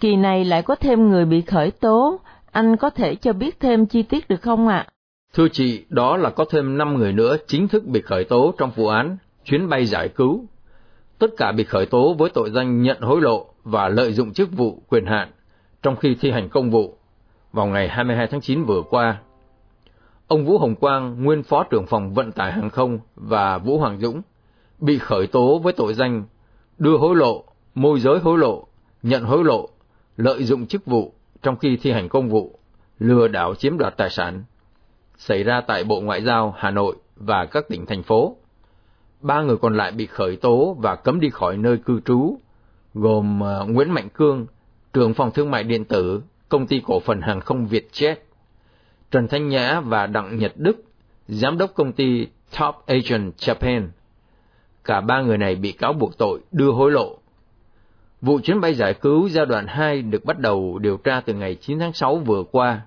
Kỳ 0.00 0.16
này 0.16 0.44
lại 0.44 0.62
có 0.62 0.74
thêm 0.74 1.08
người 1.08 1.24
bị 1.24 1.40
khởi 1.40 1.70
tố, 1.70 2.20
anh 2.52 2.76
có 2.76 2.90
thể 2.90 3.14
cho 3.14 3.32
biết 3.32 3.60
thêm 3.60 3.86
chi 3.86 4.02
tiết 4.02 4.28
được 4.28 4.42
không 4.42 4.68
ạ? 4.68 4.86
À? 4.86 4.90
Thưa 5.34 5.48
chị, 5.48 5.84
đó 5.88 6.16
là 6.16 6.30
có 6.30 6.44
thêm 6.50 6.78
5 6.78 6.94
người 6.94 7.12
nữa 7.12 7.36
chính 7.46 7.68
thức 7.68 7.86
bị 7.86 8.00
khởi 8.00 8.24
tố 8.24 8.54
trong 8.58 8.70
vụ 8.76 8.88
án 8.88 9.16
chuyến 9.44 9.68
bay 9.68 9.86
giải 9.86 10.08
cứu. 10.08 10.44
Tất 11.18 11.30
cả 11.36 11.52
bị 11.52 11.64
khởi 11.64 11.86
tố 11.86 12.14
với 12.14 12.30
tội 12.30 12.50
danh 12.50 12.82
nhận 12.82 13.00
hối 13.00 13.20
lộ 13.20 13.46
và 13.64 13.88
lợi 13.88 14.12
dụng 14.12 14.32
chức 14.32 14.52
vụ 14.52 14.82
quyền 14.88 15.06
hạn 15.06 15.28
trong 15.82 15.96
khi 15.96 16.16
thi 16.20 16.30
hành 16.30 16.48
công 16.48 16.70
vụ 16.70 16.98
vào 17.52 17.66
ngày 17.66 17.88
22 17.88 18.26
tháng 18.26 18.40
9 18.40 18.64
vừa 18.64 18.82
qua. 18.90 19.20
Ông 20.28 20.44
Vũ 20.44 20.58
Hồng 20.58 20.74
Quang, 20.74 21.24
nguyên 21.24 21.42
Phó 21.42 21.64
trưởng 21.64 21.86
phòng 21.86 22.14
vận 22.14 22.32
tải 22.32 22.52
hàng 22.52 22.70
không 22.70 22.98
và 23.16 23.58
Vũ 23.58 23.78
Hoàng 23.78 24.00
Dũng, 24.00 24.22
bị 24.78 24.98
khởi 24.98 25.26
tố 25.26 25.58
với 25.58 25.72
tội 25.72 25.94
danh 25.94 26.24
đưa 26.78 26.96
hối 26.96 27.16
lộ, 27.16 27.44
môi 27.74 28.00
giới 28.00 28.18
hối 28.18 28.38
lộ, 28.38 28.66
nhận 29.02 29.24
hối 29.24 29.44
lộ, 29.44 29.68
lợi 30.16 30.44
dụng 30.44 30.66
chức 30.66 30.86
vụ 30.86 31.12
trong 31.42 31.56
khi 31.56 31.76
thi 31.76 31.90
hành 31.90 32.08
công 32.08 32.28
vụ, 32.28 32.58
lừa 32.98 33.28
đảo 33.28 33.54
chiếm 33.54 33.78
đoạt 33.78 33.96
tài 33.96 34.10
sản, 34.10 34.44
xảy 35.16 35.42
ra 35.42 35.60
tại 35.60 35.84
Bộ 35.84 36.00
Ngoại 36.00 36.22
giao 36.22 36.54
Hà 36.56 36.70
Nội 36.70 36.96
và 37.16 37.44
các 37.44 37.68
tỉnh 37.68 37.86
thành 37.86 38.02
phố. 38.02 38.36
Ba 39.20 39.42
người 39.42 39.56
còn 39.56 39.76
lại 39.76 39.92
bị 39.92 40.06
khởi 40.06 40.36
tố 40.36 40.76
và 40.80 40.96
cấm 40.96 41.20
đi 41.20 41.30
khỏi 41.30 41.56
nơi 41.56 41.76
cư 41.76 42.00
trú, 42.00 42.38
gồm 42.94 43.40
ờ, 43.40 43.64
Nguyễn 43.68 43.90
Mạnh 43.90 44.08
Cương, 44.08 44.46
trưởng 44.92 45.14
phòng 45.14 45.30
thương 45.30 45.50
mại 45.50 45.64
điện 45.64 45.84
tử, 45.84 46.22
công 46.48 46.66
ty 46.66 46.82
cổ 46.86 47.00
phần 47.00 47.20
hàng 47.20 47.40
không 47.40 47.66
Vietjet, 47.66 48.16
Trần 49.10 49.28
Thanh 49.28 49.48
Nhã 49.48 49.80
và 49.80 50.06
Đặng 50.06 50.38
Nhật 50.38 50.52
Đức, 50.56 50.84
giám 51.28 51.58
đốc 51.58 51.74
công 51.74 51.92
ty 51.92 52.26
Top 52.58 52.74
Agent 52.86 53.36
Japan. 53.36 53.88
Cả 54.84 55.00
ba 55.00 55.20
người 55.20 55.38
này 55.38 55.54
bị 55.54 55.72
cáo 55.72 55.92
buộc 55.92 56.18
tội 56.18 56.40
đưa 56.52 56.70
hối 56.72 56.90
lộ. 56.90 57.18
Vụ 58.20 58.40
chuyến 58.42 58.60
bay 58.60 58.74
giải 58.74 58.94
cứu 58.94 59.28
giai 59.28 59.46
đoạn 59.46 59.66
2 59.66 60.02
được 60.02 60.24
bắt 60.24 60.38
đầu 60.38 60.78
điều 60.78 60.96
tra 60.96 61.20
từ 61.20 61.34
ngày 61.34 61.54
9 61.54 61.78
tháng 61.78 61.92
6 61.92 62.16
vừa 62.16 62.44
qua. 62.52 62.80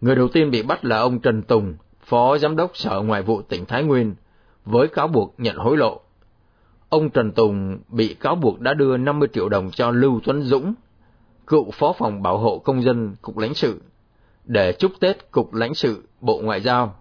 Người 0.00 0.16
đầu 0.16 0.28
tiên 0.28 0.50
bị 0.50 0.62
bắt 0.62 0.84
là 0.84 0.98
ông 0.98 1.20
Trần 1.20 1.42
Tùng, 1.42 1.74
Phó 2.04 2.38
Giám 2.38 2.56
đốc 2.56 2.76
Sở 2.76 3.00
Ngoại 3.00 3.22
vụ 3.22 3.42
tỉnh 3.42 3.64
Thái 3.64 3.82
Nguyên, 3.82 4.14
với 4.64 4.88
cáo 4.88 5.08
buộc 5.08 5.34
nhận 5.38 5.56
hối 5.56 5.76
lộ. 5.76 6.00
Ông 6.88 7.10
Trần 7.10 7.32
Tùng 7.32 7.78
bị 7.88 8.14
cáo 8.14 8.34
buộc 8.34 8.60
đã 8.60 8.74
đưa 8.74 8.96
50 8.96 9.28
triệu 9.32 9.48
đồng 9.48 9.70
cho 9.70 9.90
Lưu 9.90 10.20
Tuấn 10.24 10.42
Dũng, 10.42 10.74
cựu 11.46 11.70
Phó 11.70 11.92
phòng 11.92 12.22
Bảo 12.22 12.38
hộ 12.38 12.58
Công 12.58 12.82
dân 12.82 13.14
Cục 13.22 13.38
lãnh 13.38 13.54
sự, 13.54 13.80
để 14.44 14.72
chúc 14.72 14.92
Tết 15.00 15.30
Cục 15.30 15.54
lãnh 15.54 15.74
sự 15.74 16.02
Bộ 16.20 16.40
Ngoại 16.42 16.60
giao. 16.60 16.94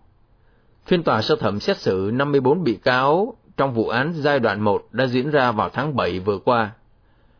Phiên 0.85 1.03
tòa 1.03 1.21
sơ 1.21 1.35
thẩm 1.35 1.59
xét 1.59 1.77
xử 1.77 2.11
54 2.13 2.63
bị 2.63 2.75
cáo 2.83 3.33
trong 3.57 3.73
vụ 3.73 3.87
án 3.87 4.13
giai 4.13 4.39
đoạn 4.39 4.61
1 4.61 4.83
đã 4.91 5.07
diễn 5.07 5.29
ra 5.29 5.51
vào 5.51 5.69
tháng 5.69 5.95
7 5.95 6.19
vừa 6.19 6.37
qua. 6.37 6.71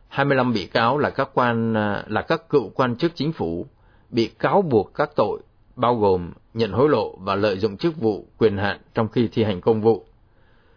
25 0.08 0.52
bị 0.52 0.66
cáo 0.66 0.98
là 0.98 1.10
các 1.10 1.28
quan 1.34 1.74
à, 1.74 2.04
là 2.06 2.22
các 2.22 2.48
cựu 2.48 2.68
quan 2.68 2.96
chức 2.96 3.12
chính 3.14 3.32
phủ 3.32 3.66
bị 4.10 4.26
cáo 4.38 4.62
buộc 4.62 4.94
các 4.94 5.10
tội 5.16 5.40
bao 5.76 5.94
gồm 5.94 6.32
nhận 6.54 6.72
hối 6.72 6.88
lộ 6.88 7.16
và 7.18 7.34
lợi 7.34 7.58
dụng 7.58 7.76
chức 7.76 7.96
vụ 8.00 8.26
quyền 8.38 8.56
hạn 8.56 8.80
trong 8.94 9.08
khi 9.08 9.28
thi 9.32 9.44
hành 9.44 9.60
công 9.60 9.80
vụ. 9.80 10.04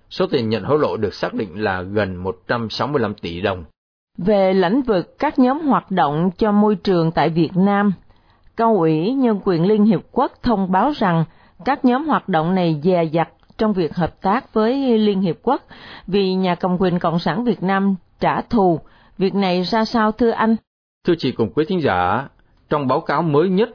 Số 0.09 0.27
tiền 0.27 0.49
nhận 0.49 0.63
hối 0.63 0.79
lộ 0.79 0.97
được 0.97 1.13
xác 1.13 1.33
định 1.33 1.63
là 1.63 1.81
gần 1.81 2.15
165 2.15 3.13
tỷ 3.13 3.41
đồng. 3.41 3.63
Về 4.17 4.53
lĩnh 4.53 4.81
vực 4.81 5.19
các 5.19 5.39
nhóm 5.39 5.59
hoạt 5.59 5.91
động 5.91 6.29
cho 6.37 6.51
môi 6.51 6.75
trường 6.75 7.11
tại 7.11 7.29
Việt 7.29 7.51
Nam, 7.55 7.93
Cao 8.57 8.75
ủy 8.77 9.13
Nhân 9.13 9.39
quyền 9.43 9.65
Liên 9.65 9.85
Hiệp 9.85 10.01
Quốc 10.11 10.31
thông 10.43 10.71
báo 10.71 10.91
rằng 10.95 11.25
các 11.65 11.85
nhóm 11.85 12.07
hoạt 12.07 12.29
động 12.29 12.55
này 12.55 12.79
dè 12.83 13.03
dặt 13.03 13.29
trong 13.57 13.73
việc 13.73 13.95
hợp 13.95 14.21
tác 14.21 14.53
với 14.53 14.97
Liên 14.97 15.21
Hiệp 15.21 15.35
Quốc 15.43 15.61
vì 16.07 16.33
nhà 16.33 16.55
cầm 16.55 16.77
quyền 16.79 16.99
Cộng 16.99 17.19
sản 17.19 17.43
Việt 17.43 17.63
Nam 17.63 17.95
trả 18.19 18.41
thù. 18.41 18.79
Việc 19.17 19.35
này 19.35 19.61
ra 19.61 19.85
sao 19.85 20.11
thưa 20.11 20.29
anh? 20.29 20.55
Thưa 21.07 21.13
chị 21.17 21.31
cùng 21.31 21.49
quý 21.55 21.65
thính 21.67 21.81
giả, 21.81 22.27
trong 22.69 22.87
báo 22.87 23.01
cáo 23.01 23.21
mới 23.21 23.49
nhất, 23.49 23.69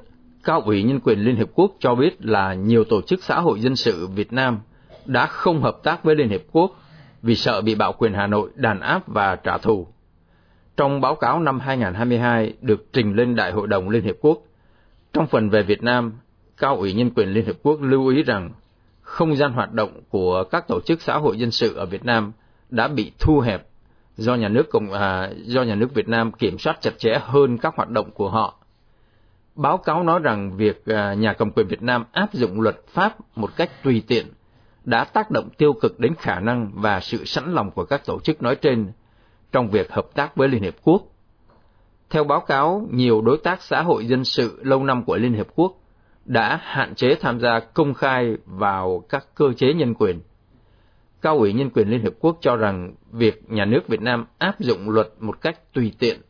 Cao 0.44 0.60
ủy 0.60 0.82
Nhân 0.82 1.00
quyền 1.04 1.18
Liên 1.18 1.37
Hiệp 1.37 1.49
Quốc 1.54 1.72
cho 1.78 1.94
biết 1.94 2.16
là 2.18 2.54
nhiều 2.54 2.84
tổ 2.84 3.00
chức 3.02 3.22
xã 3.22 3.40
hội 3.40 3.60
dân 3.60 3.76
sự 3.76 4.06
Việt 4.06 4.32
Nam 4.32 4.58
đã 5.06 5.26
không 5.26 5.62
hợp 5.62 5.76
tác 5.82 6.04
với 6.04 6.14
Liên 6.16 6.28
Hiệp 6.28 6.42
Quốc 6.52 6.70
vì 7.22 7.34
sợ 7.34 7.60
bị 7.60 7.75
bạo 7.75 7.92
quyền 7.99 8.12
Hà 8.12 8.26
Nội 8.26 8.50
đàn 8.54 8.80
áp 8.80 9.02
và 9.06 9.37
trả 9.37 9.58
thù. 9.58 9.87
Trong 10.76 11.00
báo 11.00 11.14
cáo 11.14 11.40
năm 11.40 11.60
2022 11.60 12.52
được 12.60 12.92
trình 12.92 13.14
lên 13.14 13.37
Đại 13.37 13.52
hội 13.52 13.66
đồng 13.66 13.88
Liên 13.88 14.02
Hiệp 14.02 14.16
Quốc, 14.20 14.38
trong 15.12 15.26
phần 15.26 15.50
về 15.50 15.62
Việt 15.62 15.82
Nam, 15.82 16.12
Cao 16.56 16.76
ủy 16.76 16.92
Nhân 16.92 17.10
quyền 17.10 17.28
Liên 17.28 17.44
Hiệp 17.44 17.56
Quốc 17.62 17.80
lưu 17.82 18.06
ý 18.06 18.22
rằng 18.22 18.50
không 19.02 19.36
gian 19.36 19.52
hoạt 19.52 19.72
động 19.72 20.00
của 20.08 20.44
các 20.44 20.68
tổ 20.68 20.80
chức 20.80 21.02
xã 21.02 21.18
hội 21.18 21.38
dân 21.38 21.50
sự 21.50 21.74
ở 21.74 21.86
Việt 21.86 22.04
Nam 22.04 22.32
đã 22.70 22.88
bị 22.88 23.12
thu 23.18 23.40
hẹp 23.40 23.66
do 24.16 24.34
nhà 24.34 24.48
nước 24.48 24.70
cộng 24.70 24.92
à, 24.92 25.30
do 25.42 25.62
nhà 25.62 25.74
nước 25.74 25.94
Việt 25.94 26.08
Nam 26.08 26.32
kiểm 26.32 26.58
soát 26.58 26.78
chặt 26.80 26.98
chẽ 26.98 27.20
hơn 27.22 27.58
các 27.58 27.74
hoạt 27.76 27.90
động 27.90 28.10
của 28.10 28.30
họ. 28.30 28.54
Báo 29.54 29.78
cáo 29.78 30.02
nói 30.02 30.20
rằng 30.22 30.56
việc 30.56 30.86
à, 30.86 31.14
nhà 31.14 31.32
cầm 31.32 31.50
quyền 31.50 31.66
Việt 31.66 31.82
Nam 31.82 32.04
áp 32.12 32.32
dụng 32.32 32.60
luật 32.60 32.76
pháp 32.88 33.16
một 33.36 33.56
cách 33.56 33.70
tùy 33.82 34.02
tiện 34.06 34.26
đã 34.84 35.04
tác 35.04 35.30
động 35.30 35.48
tiêu 35.58 35.72
cực 35.72 36.00
đến 36.00 36.14
khả 36.18 36.40
năng 36.40 36.70
và 36.74 37.00
sự 37.00 37.24
sẵn 37.24 37.54
lòng 37.54 37.70
của 37.70 37.84
các 37.84 38.06
tổ 38.06 38.20
chức 38.20 38.42
nói 38.42 38.56
trên 38.56 38.92
trong 39.52 39.70
việc 39.70 39.92
hợp 39.92 40.06
tác 40.14 40.36
với 40.36 40.48
Liên 40.48 40.62
Hiệp 40.62 40.74
Quốc. 40.82 41.02
Theo 42.10 42.24
báo 42.24 42.40
cáo, 42.40 42.88
nhiều 42.90 43.20
đối 43.20 43.38
tác 43.38 43.62
xã 43.62 43.82
hội 43.82 44.06
dân 44.06 44.24
sự 44.24 44.60
lâu 44.62 44.84
năm 44.84 45.04
của 45.04 45.16
Liên 45.16 45.32
Hiệp 45.32 45.46
Quốc 45.54 45.76
đã 46.24 46.60
hạn 46.62 46.94
chế 46.94 47.14
tham 47.20 47.40
gia 47.40 47.60
công 47.60 47.94
khai 47.94 48.36
vào 48.46 49.04
các 49.08 49.26
cơ 49.34 49.52
chế 49.52 49.74
nhân 49.74 49.94
quyền. 49.94 50.20
Cao 51.22 51.38
ủy 51.38 51.52
Nhân 51.52 51.70
quyền 51.70 51.88
Liên 51.88 52.00
Hiệp 52.00 52.12
Quốc 52.20 52.38
cho 52.40 52.56
rằng 52.56 52.94
việc 53.12 53.50
nhà 53.50 53.64
nước 53.64 53.88
Việt 53.88 54.02
Nam 54.02 54.26
áp 54.38 54.60
dụng 54.60 54.90
luật 54.90 55.08
một 55.20 55.40
cách 55.40 55.72
tùy 55.72 55.92
tiện, 55.98 56.20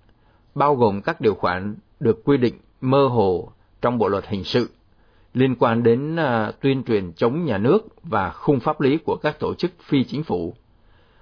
bao 0.55 0.77
gồm 0.77 1.03
các 1.03 1.21
điều 1.21 1.35
khoản 1.35 1.77
được 2.01 2.25
quy 2.25 2.37
định 2.37 2.55
mơ 2.81 3.07
hồ 3.07 3.53
trong 3.81 3.99
bộ 3.99 4.09
luật 4.09 4.27
hình 4.29 4.45
sự 4.45 4.69
liên 5.35 5.55
quan 5.55 5.83
đến 5.83 6.15
uh, 6.15 6.61
tuyên 6.61 6.83
truyền 6.83 7.13
chống 7.13 7.45
nhà 7.45 7.59
nước 7.59 7.79
và 8.03 8.31
khung 8.31 8.61
pháp 8.61 8.81
lý 8.81 8.99
của 9.05 9.17
các 9.17 9.39
tổ 9.39 9.55
chức 9.55 9.71
phi 9.83 10.05
chính 10.05 10.23
phủ 10.23 10.55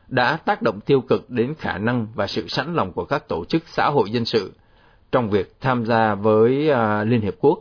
đã 0.08 0.36
tác 0.36 0.62
động 0.62 0.80
tiêu 0.80 1.00
cực 1.00 1.30
đến 1.30 1.54
khả 1.58 1.78
năng 1.78 2.06
và 2.14 2.26
sự 2.26 2.48
sẵn 2.48 2.74
lòng 2.74 2.92
của 2.92 3.04
các 3.04 3.28
tổ 3.28 3.44
chức 3.44 3.62
xã 3.66 3.90
hội 3.90 4.10
dân 4.10 4.24
sự 4.24 4.52
trong 5.12 5.30
việc 5.30 5.60
tham 5.60 5.84
gia 5.86 6.14
với 6.14 6.70
à, 6.70 7.04
Liên 7.04 7.20
Hiệp 7.20 7.34
Quốc. 7.40 7.58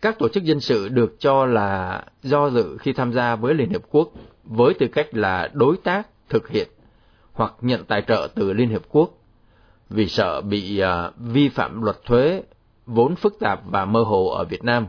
Các 0.00 0.18
tổ 0.18 0.28
chức 0.28 0.44
dân 0.44 0.60
sự 0.60 0.88
được 0.88 1.16
cho 1.20 1.46
là 1.46 2.04
do 2.22 2.50
dự 2.50 2.76
khi 2.80 2.92
tham 2.92 3.12
gia 3.12 3.36
với 3.36 3.54
Liên 3.54 3.70
Hiệp 3.70 3.82
Quốc 3.90 4.12
với 4.44 4.74
tư 4.74 4.86
cách 4.86 5.14
là 5.14 5.50
đối 5.52 5.76
tác 5.76 6.08
thực 6.28 6.48
hiện 6.48 6.68
hoặc 7.32 7.54
nhận 7.60 7.84
tài 7.84 8.02
trợ 8.02 8.28
từ 8.34 8.52
Liên 8.52 8.68
Hiệp 8.68 8.82
Quốc 8.88 9.10
vì 9.90 10.06
sợ 10.06 10.40
bị 10.40 10.78
à, 10.78 11.10
vi 11.18 11.48
phạm 11.48 11.82
luật 11.82 11.96
thuế 12.04 12.42
vốn 12.86 13.16
phức 13.16 13.38
tạp 13.40 13.60
và 13.66 13.84
mơ 13.84 14.02
hồ 14.02 14.26
ở 14.28 14.44
Việt 14.44 14.64
Nam. 14.64 14.86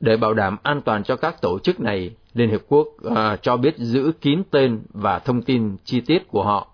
Để 0.00 0.16
bảo 0.16 0.34
đảm 0.34 0.56
an 0.62 0.80
toàn 0.84 1.04
cho 1.04 1.16
các 1.16 1.40
tổ 1.40 1.58
chức 1.58 1.80
này, 1.80 2.10
Liên 2.34 2.50
Hiệp 2.50 2.60
Quốc 2.68 2.88
uh, 3.06 3.42
cho 3.42 3.56
biết 3.56 3.78
giữ 3.78 4.12
kín 4.20 4.42
tên 4.50 4.82
và 4.92 5.18
thông 5.18 5.42
tin 5.42 5.76
chi 5.84 6.00
tiết 6.00 6.28
của 6.28 6.44
họ. 6.44 6.68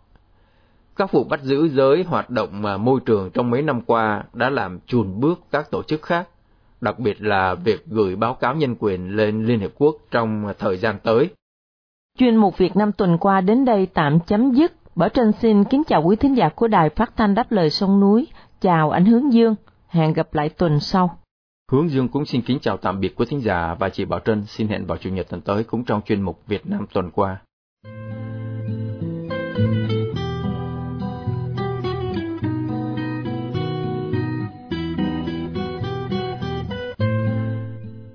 Các 0.96 1.12
vụ 1.12 1.24
bắt 1.24 1.42
giữ 1.42 1.68
giới 1.68 2.02
hoạt 2.02 2.30
động 2.30 2.62
uh, 2.74 2.80
môi 2.80 3.00
trường 3.06 3.30
trong 3.30 3.50
mấy 3.50 3.62
năm 3.62 3.80
qua 3.80 4.24
đã 4.32 4.50
làm 4.50 4.78
chùn 4.86 5.20
bước 5.20 5.40
các 5.50 5.70
tổ 5.70 5.82
chức 5.82 6.02
khác, 6.02 6.28
đặc 6.80 6.98
biệt 6.98 7.22
là 7.22 7.54
việc 7.54 7.86
gửi 7.86 8.16
báo 8.16 8.34
cáo 8.34 8.54
nhân 8.54 8.76
quyền 8.78 9.16
lên 9.16 9.46
Liên 9.46 9.60
Hiệp 9.60 9.70
Quốc 9.78 9.96
trong 10.10 10.52
thời 10.58 10.76
gian 10.76 10.98
tới. 11.02 11.28
Chuyên 12.18 12.36
mục 12.36 12.58
Việt 12.58 12.76
Nam 12.76 12.92
tuần 12.92 13.18
qua 13.18 13.40
đến 13.40 13.64
đây 13.64 13.86
tạm 13.86 14.20
chấm 14.20 14.52
dứt. 14.52 14.72
Bảo 14.94 15.08
Trân 15.08 15.32
xin 15.32 15.64
kính 15.64 15.82
chào 15.84 16.02
quý 16.02 16.16
thính 16.16 16.36
giả 16.36 16.48
của 16.48 16.68
Đài 16.68 16.88
Phát 16.90 17.16
thanh 17.16 17.34
Đáp 17.34 17.52
lời 17.52 17.70
sông 17.70 18.00
núi. 18.00 18.26
Chào 18.60 18.90
anh 18.90 19.04
Hướng 19.04 19.32
Dương. 19.32 19.54
Hẹn 19.88 20.12
gặp 20.12 20.34
lại 20.34 20.48
tuần 20.48 20.80
sau. 20.80 21.18
Hướng 21.70 21.90
Dương 21.90 22.08
cũng 22.08 22.26
xin 22.26 22.42
kính 22.42 22.58
chào 22.62 22.76
tạm 22.76 23.00
biệt 23.00 23.14
quý 23.16 23.26
thính 23.30 23.40
giả 23.40 23.74
và 23.78 23.88
chị 23.88 24.04
Bảo 24.04 24.20
Trân 24.20 24.44
xin 24.46 24.68
hẹn 24.68 24.86
vào 24.86 24.98
Chủ 24.98 25.10
nhật 25.10 25.28
tuần 25.30 25.40
tới 25.40 25.64
cũng 25.64 25.84
trong 25.84 26.00
chuyên 26.06 26.22
mục 26.22 26.42
Việt 26.46 26.66
Nam 26.66 26.86
tuần 26.92 27.10
qua. 27.10 27.36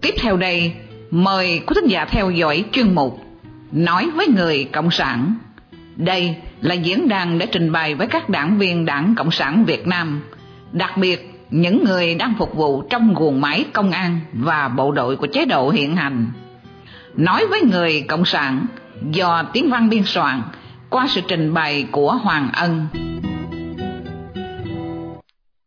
Tiếp 0.01 0.13
theo 0.19 0.38
đây, 0.38 0.74
mời 1.12 1.59
quý 1.67 1.74
thính 1.75 1.89
giả 1.89 2.05
theo 2.05 2.31
dõi 2.31 2.65
chuyên 2.71 2.95
mục 2.95 3.19
Nói 3.71 4.09
với 4.15 4.27
người 4.27 4.69
Cộng 4.74 4.91
sản. 4.91 5.35
Đây 5.95 6.35
là 6.62 6.75
diễn 6.75 7.07
đàn 7.07 7.38
để 7.38 7.47
trình 7.51 7.71
bày 7.71 7.95
với 7.95 8.07
các 8.07 8.29
đảng 8.29 8.57
viên 8.57 8.85
Đảng 8.85 9.13
Cộng 9.17 9.31
sản 9.31 9.65
Việt 9.65 9.88
Nam, 9.88 10.21
đặc 10.71 10.97
biệt 10.97 11.35
những 11.55 11.83
người 11.83 12.15
đang 12.15 12.33
phục 12.39 12.55
vụ 12.55 12.81
trong 12.89 13.13
guồng 13.13 13.41
máy 13.41 13.65
công 13.74 13.91
an 13.91 14.19
và 14.33 14.71
bộ 14.77 14.91
đội 14.91 15.15
của 15.15 15.27
chế 15.27 15.45
độ 15.45 15.69
hiện 15.69 15.95
hành. 15.95 16.25
Nói 17.15 17.45
với 17.50 17.62
người 17.71 18.05
Cộng 18.07 18.25
sản 18.25 18.65
do 19.12 19.43
tiếng 19.53 19.69
văn 19.71 19.89
biên 19.89 20.01
soạn 20.05 20.41
qua 20.89 21.05
sự 21.09 21.21
trình 21.27 21.53
bày 21.53 21.88
của 21.91 22.12
Hoàng 22.12 22.50
Ân. 22.53 22.88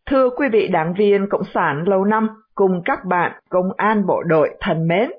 Thưa 0.06 0.30
quý 0.36 0.46
vị 0.52 0.68
đảng 0.68 0.94
viên 0.98 1.26
Cộng 1.30 1.44
sản 1.54 1.84
lâu 1.86 2.04
năm 2.04 2.28
cùng 2.54 2.82
các 2.84 2.98
bạn 3.04 3.32
công 3.48 3.68
an 3.76 4.06
bộ 4.06 4.22
đội 4.22 4.50
thân 4.60 4.88
mến, 4.88 5.10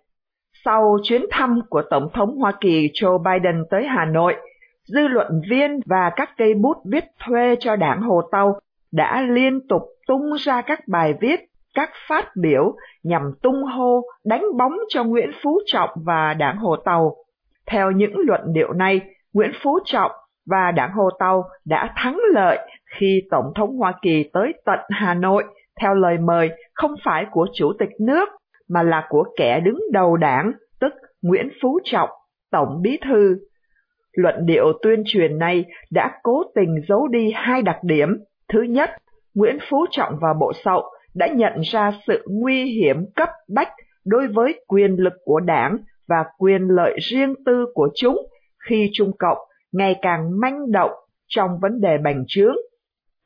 sau 0.66 0.98
chuyến 1.04 1.26
thăm 1.32 1.60
của 1.70 1.82
Tổng 1.90 2.08
thống 2.14 2.38
Hoa 2.38 2.52
Kỳ 2.62 2.90
Joe 2.94 3.18
Biden 3.18 3.64
tới 3.70 3.84
Hà 3.88 4.06
Nội, 4.06 4.36
dư 4.84 5.08
luận 5.08 5.42
viên 5.50 5.80
và 5.86 6.12
các 6.16 6.30
cây 6.38 6.54
bút 6.54 6.78
viết 6.92 7.04
thuê 7.26 7.56
cho 7.60 7.76
đảng 7.76 8.02
Hồ 8.02 8.22
Tàu 8.32 8.60
đã 8.92 9.22
liên 9.22 9.68
tục 9.70 9.82
tung 10.08 10.34
ra 10.40 10.62
các 10.62 10.80
bài 10.88 11.14
viết, 11.22 11.40
các 11.74 11.90
phát 12.08 12.26
biểu 12.42 12.76
nhằm 13.04 13.22
tung 13.42 13.64
hô 13.64 14.02
đánh 14.26 14.44
bóng 14.58 14.74
cho 14.90 15.04
Nguyễn 15.04 15.32
Phú 15.44 15.60
Trọng 15.66 15.90
và 16.06 16.34
đảng 16.34 16.58
Hồ 16.58 16.76
Tàu. 16.76 17.16
Theo 17.68 17.92
những 17.92 18.14
luận 18.16 18.42
điệu 18.54 18.74
này, 18.74 19.02
Nguyễn 19.34 19.52
Phú 19.64 19.80
Trọng 19.86 20.12
và 20.50 20.72
đảng 20.72 20.92
Hồ 20.94 21.10
Tàu 21.20 21.44
đã 21.66 21.94
thắng 21.96 22.20
lợi 22.34 22.58
khi 23.00 23.22
Tổng 23.32 23.52
thống 23.56 23.78
Hoa 23.78 23.94
Kỳ 24.02 24.30
tới 24.34 24.54
tận 24.66 24.80
Hà 24.90 25.14
Nội 25.14 25.44
theo 25.82 25.94
lời 25.94 26.18
mời 26.18 26.50
không 26.74 26.92
phải 27.04 27.26
của 27.32 27.48
Chủ 27.54 27.74
tịch 27.80 27.90
nước 28.00 28.30
mà 28.70 28.84
là 28.84 29.06
của 29.10 29.24
kẻ 29.38 29.60
đứng 29.60 29.80
đầu 29.92 30.18
đảng, 30.18 30.52
tức 30.80 30.94
Nguyễn 31.22 31.50
Phú 31.62 31.80
Trọng, 31.84 32.10
Tổng 32.52 32.82
Bí 32.82 32.98
Thư. 33.10 33.36
luận 34.14 34.36
điệu 34.46 34.66
tuyên 34.82 35.04
truyền 35.06 35.38
này 35.38 35.66
đã 35.92 36.12
cố 36.24 36.44
tình 36.56 36.76
giấu 36.88 37.08
đi 37.08 37.32
hai 37.36 37.62
đặc 37.62 37.78
điểm. 37.84 38.10
Thứ 38.54 38.62
nhất, 38.62 38.90
Nguyễn 39.36 39.58
Phú 39.70 39.86
Trọng 39.92 40.18
và 40.22 40.34
Bộ 40.40 40.52
Sậu 40.64 40.84
đã 41.16 41.28
nhận 41.28 41.54
ra 41.62 41.92
sự 42.08 42.26
nguy 42.30 42.66
hiểm 42.66 42.98
cấp 43.16 43.30
bách 43.56 43.70
đối 44.06 44.28
với 44.28 44.62
quyền 44.68 44.96
lực 44.96 45.14
của 45.24 45.40
đảng 45.40 45.78
và 46.08 46.24
quyền 46.38 46.62
lợi 46.68 46.98
riêng 47.02 47.34
tư 47.46 47.66
của 47.74 47.90
chúng 47.96 48.18
khi 48.70 48.90
Trung 48.94 49.12
Cộng 49.20 49.38
ngày 49.72 49.96
càng 50.02 50.40
manh 50.40 50.72
động 50.72 50.92
trong 51.28 51.60
vấn 51.62 51.82
đề 51.82 51.98
bành 51.98 52.24
trướng. 52.28 52.56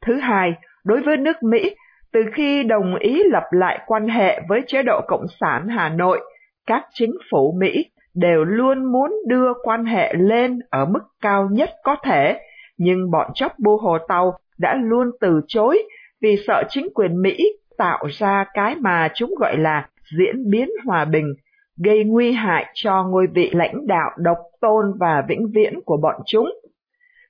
Thứ 0.06 0.15
hai, 0.15 0.53
đối 0.86 1.01
với 1.01 1.18
nước 1.18 1.44
Mỹ, 1.44 1.75
từ 2.13 2.22
khi 2.34 2.63
đồng 2.63 2.96
ý 2.96 3.24
lập 3.32 3.44
lại 3.51 3.80
quan 3.88 4.08
hệ 4.08 4.39
với 4.50 4.62
chế 4.68 4.84
độ 4.84 5.01
Cộng 5.08 5.25
sản 5.39 5.68
Hà 5.68 5.89
Nội, 5.89 6.20
các 6.68 6.84
chính 6.94 7.12
phủ 7.32 7.58
Mỹ 7.60 7.86
đều 8.13 8.44
luôn 8.44 8.92
muốn 8.92 9.12
đưa 9.27 9.53
quan 9.63 9.86
hệ 9.86 10.13
lên 10.13 10.60
ở 10.70 10.86
mức 10.86 11.03
cao 11.22 11.48
nhất 11.51 11.70
có 11.84 11.96
thể, 12.03 12.39
nhưng 12.77 13.12
bọn 13.12 13.32
chóc 13.34 13.51
bu 13.60 13.77
hồ 13.77 13.98
tàu 14.08 14.38
đã 14.57 14.75
luôn 14.83 15.12
từ 15.22 15.41
chối 15.48 15.83
vì 16.22 16.36
sợ 16.48 16.63
chính 16.69 16.88
quyền 16.93 17.22
Mỹ 17.22 17.38
tạo 17.77 18.05
ra 18.12 18.45
cái 18.53 18.75
mà 18.75 19.10
chúng 19.15 19.36
gọi 19.39 19.57
là 19.57 19.88
diễn 20.17 20.50
biến 20.50 20.69
hòa 20.86 21.05
bình, 21.05 21.33
gây 21.86 22.03
nguy 22.03 22.31
hại 22.31 22.65
cho 22.74 23.03
ngôi 23.03 23.27
vị 23.33 23.50
lãnh 23.53 23.88
đạo 23.88 24.12
độc 24.17 24.38
tôn 24.62 24.86
và 25.00 25.24
vĩnh 25.27 25.51
viễn 25.53 25.81
của 25.86 25.98
bọn 25.98 26.15
chúng. 26.25 26.50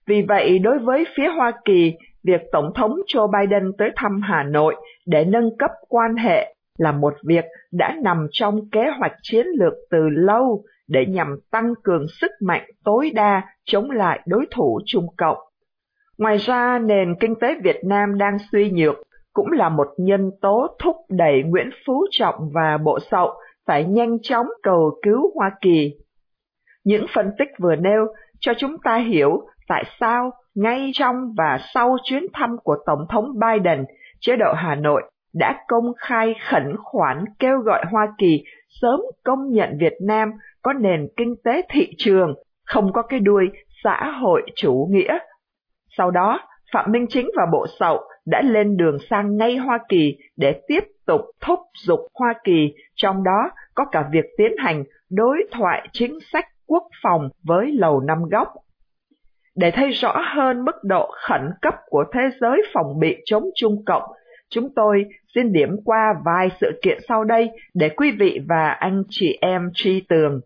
Vì 0.08 0.22
vậy, 0.22 0.60
đối 0.60 0.80
với 0.80 1.06
phía 1.16 1.28
Hoa 1.28 1.52
Kỳ, 1.66 1.94
việc 2.24 2.42
Tổng 2.52 2.72
thống 2.76 2.96
Joe 3.14 3.28
Biden 3.32 3.72
tới 3.78 3.90
thăm 3.96 4.22
Hà 4.22 4.44
Nội 4.44 4.76
để 5.06 5.26
nâng 5.26 5.58
cấp 5.58 5.72
quan 5.90 6.16
hệ 6.16 6.56
là 6.78 6.92
một 6.92 7.14
việc 7.28 7.46
đã 7.72 7.96
nằm 8.04 8.28
trong 8.32 8.70
kế 8.70 8.86
hoạch 9.00 9.14
chiến 9.22 9.48
lược 9.60 9.74
từ 9.90 10.10
lâu 10.10 10.64
để 10.88 11.06
nhằm 11.06 11.28
tăng 11.52 11.74
cường 11.84 12.06
sức 12.22 12.32
mạnh 12.42 12.70
tối 12.84 13.12
đa 13.14 13.42
chống 13.66 13.92
lại 13.92 14.20
đối 14.26 14.46
thủ 14.52 14.80
Trung 14.86 15.08
Cộng. 15.18 15.38
Ngoài 16.18 16.38
ra, 16.38 16.80
nền 16.80 17.16
kinh 17.20 17.36
tế 17.42 17.56
Việt 17.64 17.80
Nam 17.84 18.18
đang 18.18 18.38
suy 18.52 18.72
nhược 18.72 18.96
cũng 19.34 19.52
là 19.52 19.70
một 19.70 19.88
nhân 19.98 20.32
tố 20.42 20.68
thúc 20.80 20.96
đẩy 21.10 21.44
Nguyễn 21.44 21.70
Phú 21.86 22.06
Trọng 22.12 22.36
và 22.54 22.78
Bộ 22.78 23.00
Sậu 23.12 23.34
phải 23.68 23.86
nhanh 23.86 24.18
chóng 24.22 24.48
cầu 24.64 25.00
cứu 25.04 25.32
Hoa 25.36 25.52
Kỳ. 25.62 25.94
Những 26.84 27.06
phân 27.16 27.32
tích 27.40 27.50
vừa 27.60 27.76
nêu 27.76 28.06
cho 28.40 28.54
chúng 28.58 28.78
ta 28.84 28.98
hiểu 28.98 29.42
tại 29.68 29.84
sao 30.00 30.32
ngay 30.56 30.92
trong 30.94 31.16
và 31.38 31.60
sau 31.74 31.98
chuyến 32.04 32.24
thăm 32.34 32.58
của 32.64 32.76
Tổng 32.86 33.06
thống 33.10 33.26
Biden, 33.40 33.86
chế 34.20 34.36
độ 34.36 34.54
Hà 34.56 34.76
Nội 34.76 35.04
đã 35.34 35.60
công 35.68 35.94
khai 35.98 36.36
khẩn 36.50 36.76
khoản 36.84 37.26
kêu 37.40 37.58
gọi 37.60 37.86
Hoa 37.92 38.08
Kỳ 38.18 38.44
sớm 38.70 39.02
công 39.24 39.52
nhận 39.52 39.78
Việt 39.80 39.94
Nam 40.02 40.32
có 40.62 40.74
nền 40.74 41.08
kinh 41.18 41.36
tế 41.44 41.62
thị 41.70 41.88
trường, 41.98 42.34
không 42.66 42.94
có 42.94 43.02
cái 43.02 43.20
đuôi 43.20 43.46
xã 43.84 44.12
hội 44.22 44.42
chủ 44.56 44.88
nghĩa. 44.92 45.18
Sau 45.98 46.12
đó, 46.12 46.40
Phạm 46.74 46.92
Minh 46.92 47.06
Chính 47.10 47.30
và 47.36 47.44
Bộ 47.52 47.66
Sậu 47.80 48.02
đã 48.26 48.42
lên 48.42 48.78
đường 48.78 48.98
sang 49.10 49.38
ngay 49.38 49.56
Hoa 49.56 49.80
Kỳ 49.90 50.18
để 50.38 50.62
tiếp 50.68 50.84
tục 51.06 51.22
thúc 51.42 51.60
giục 51.78 52.00
Hoa 52.14 52.34
Kỳ, 52.44 52.74
trong 52.96 53.24
đó 53.24 53.50
có 53.76 53.86
cả 53.92 54.10
việc 54.12 54.26
tiến 54.38 54.52
hành 54.58 54.84
đối 55.10 55.38
thoại 55.52 55.88
chính 55.92 56.20
sách 56.34 56.46
quốc 56.68 56.84
phòng 57.04 57.30
với 57.44 57.72
Lầu 57.72 58.00
Năm 58.00 58.18
Góc. 58.32 58.48
Để 59.56 59.72
thấy 59.72 59.90
rõ 59.90 60.22
hơn 60.36 60.66
mức 60.66 60.76
độ 60.84 61.12
khẩn 61.28 61.42
cấp 61.62 61.74
của 61.90 62.04
thế 62.14 62.22
giới 62.42 62.62
phòng 62.74 63.00
bị 63.00 63.16
chống 63.26 63.44
Trung 63.56 63.86
Cộng, 63.86 64.04
chúng 64.50 64.70
tôi 64.76 65.06
xin 65.36 65.54
điểm 65.54 65.70
qua 65.86 66.14
vài 66.26 66.50
sự 66.62 66.80
kiện 66.84 66.98
sau 67.08 67.24
đây 67.24 67.50
để 67.74 67.90
quý 67.90 68.12
vị 68.20 68.40
và 68.50 68.70
anh 68.70 69.04
chị 69.10 69.38
em 69.42 69.70
tri 69.74 70.02
tường. 70.10 70.42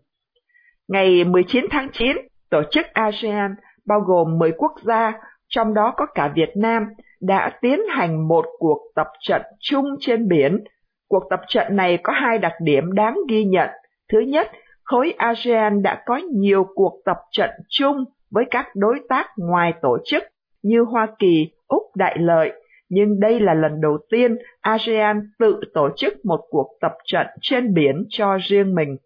Ngày 0.88 1.24
19 1.24 1.64
tháng 1.70 1.88
9, 1.92 2.16
tổ 2.50 2.62
chức 2.70 2.86
ASEAN 2.92 3.54
bao 3.86 4.00
gồm 4.00 4.38
10 4.38 4.52
quốc 4.52 4.72
gia, 4.82 5.12
trong 5.48 5.74
đó 5.74 5.94
có 5.96 6.06
cả 6.14 6.32
Việt 6.34 6.50
Nam, 6.56 6.86
đã 7.20 7.50
tiến 7.60 7.80
hành 7.90 8.28
một 8.28 8.44
cuộc 8.58 8.78
tập 8.94 9.06
trận 9.20 9.42
chung 9.60 9.84
trên 10.00 10.28
biển. 10.28 10.64
Cuộc 11.08 11.22
tập 11.30 11.40
trận 11.48 11.76
này 11.76 11.98
có 12.02 12.12
hai 12.12 12.38
đặc 12.38 12.52
điểm 12.62 12.92
đáng 12.92 13.16
ghi 13.28 13.44
nhận. 13.44 13.68
Thứ 14.12 14.20
nhất, 14.20 14.50
khối 14.84 15.14
ASEAN 15.18 15.82
đã 15.82 16.02
có 16.06 16.20
nhiều 16.32 16.66
cuộc 16.74 17.00
tập 17.04 17.16
trận 17.30 17.50
chung 17.68 18.04
với 18.30 18.44
các 18.50 18.66
đối 18.74 19.00
tác 19.08 19.26
ngoài 19.36 19.72
tổ 19.82 19.98
chức 20.04 20.22
như 20.62 20.82
Hoa 20.82 21.06
Kỳ, 21.18 21.50
Úc 21.68 21.82
Đại 21.96 22.16
Lợi, 22.18 22.52
nhưng 22.88 23.20
đây 23.20 23.40
là 23.40 23.54
lần 23.54 23.80
đầu 23.80 23.98
tiên 24.10 24.36
ASEAN 24.60 25.20
tự 25.38 25.60
tổ 25.74 25.88
chức 25.96 26.24
một 26.24 26.40
cuộc 26.50 26.68
tập 26.80 26.92
trận 27.04 27.26
trên 27.40 27.74
biển 27.74 28.04
cho 28.08 28.38
riêng 28.48 28.74
mình. 28.74 28.96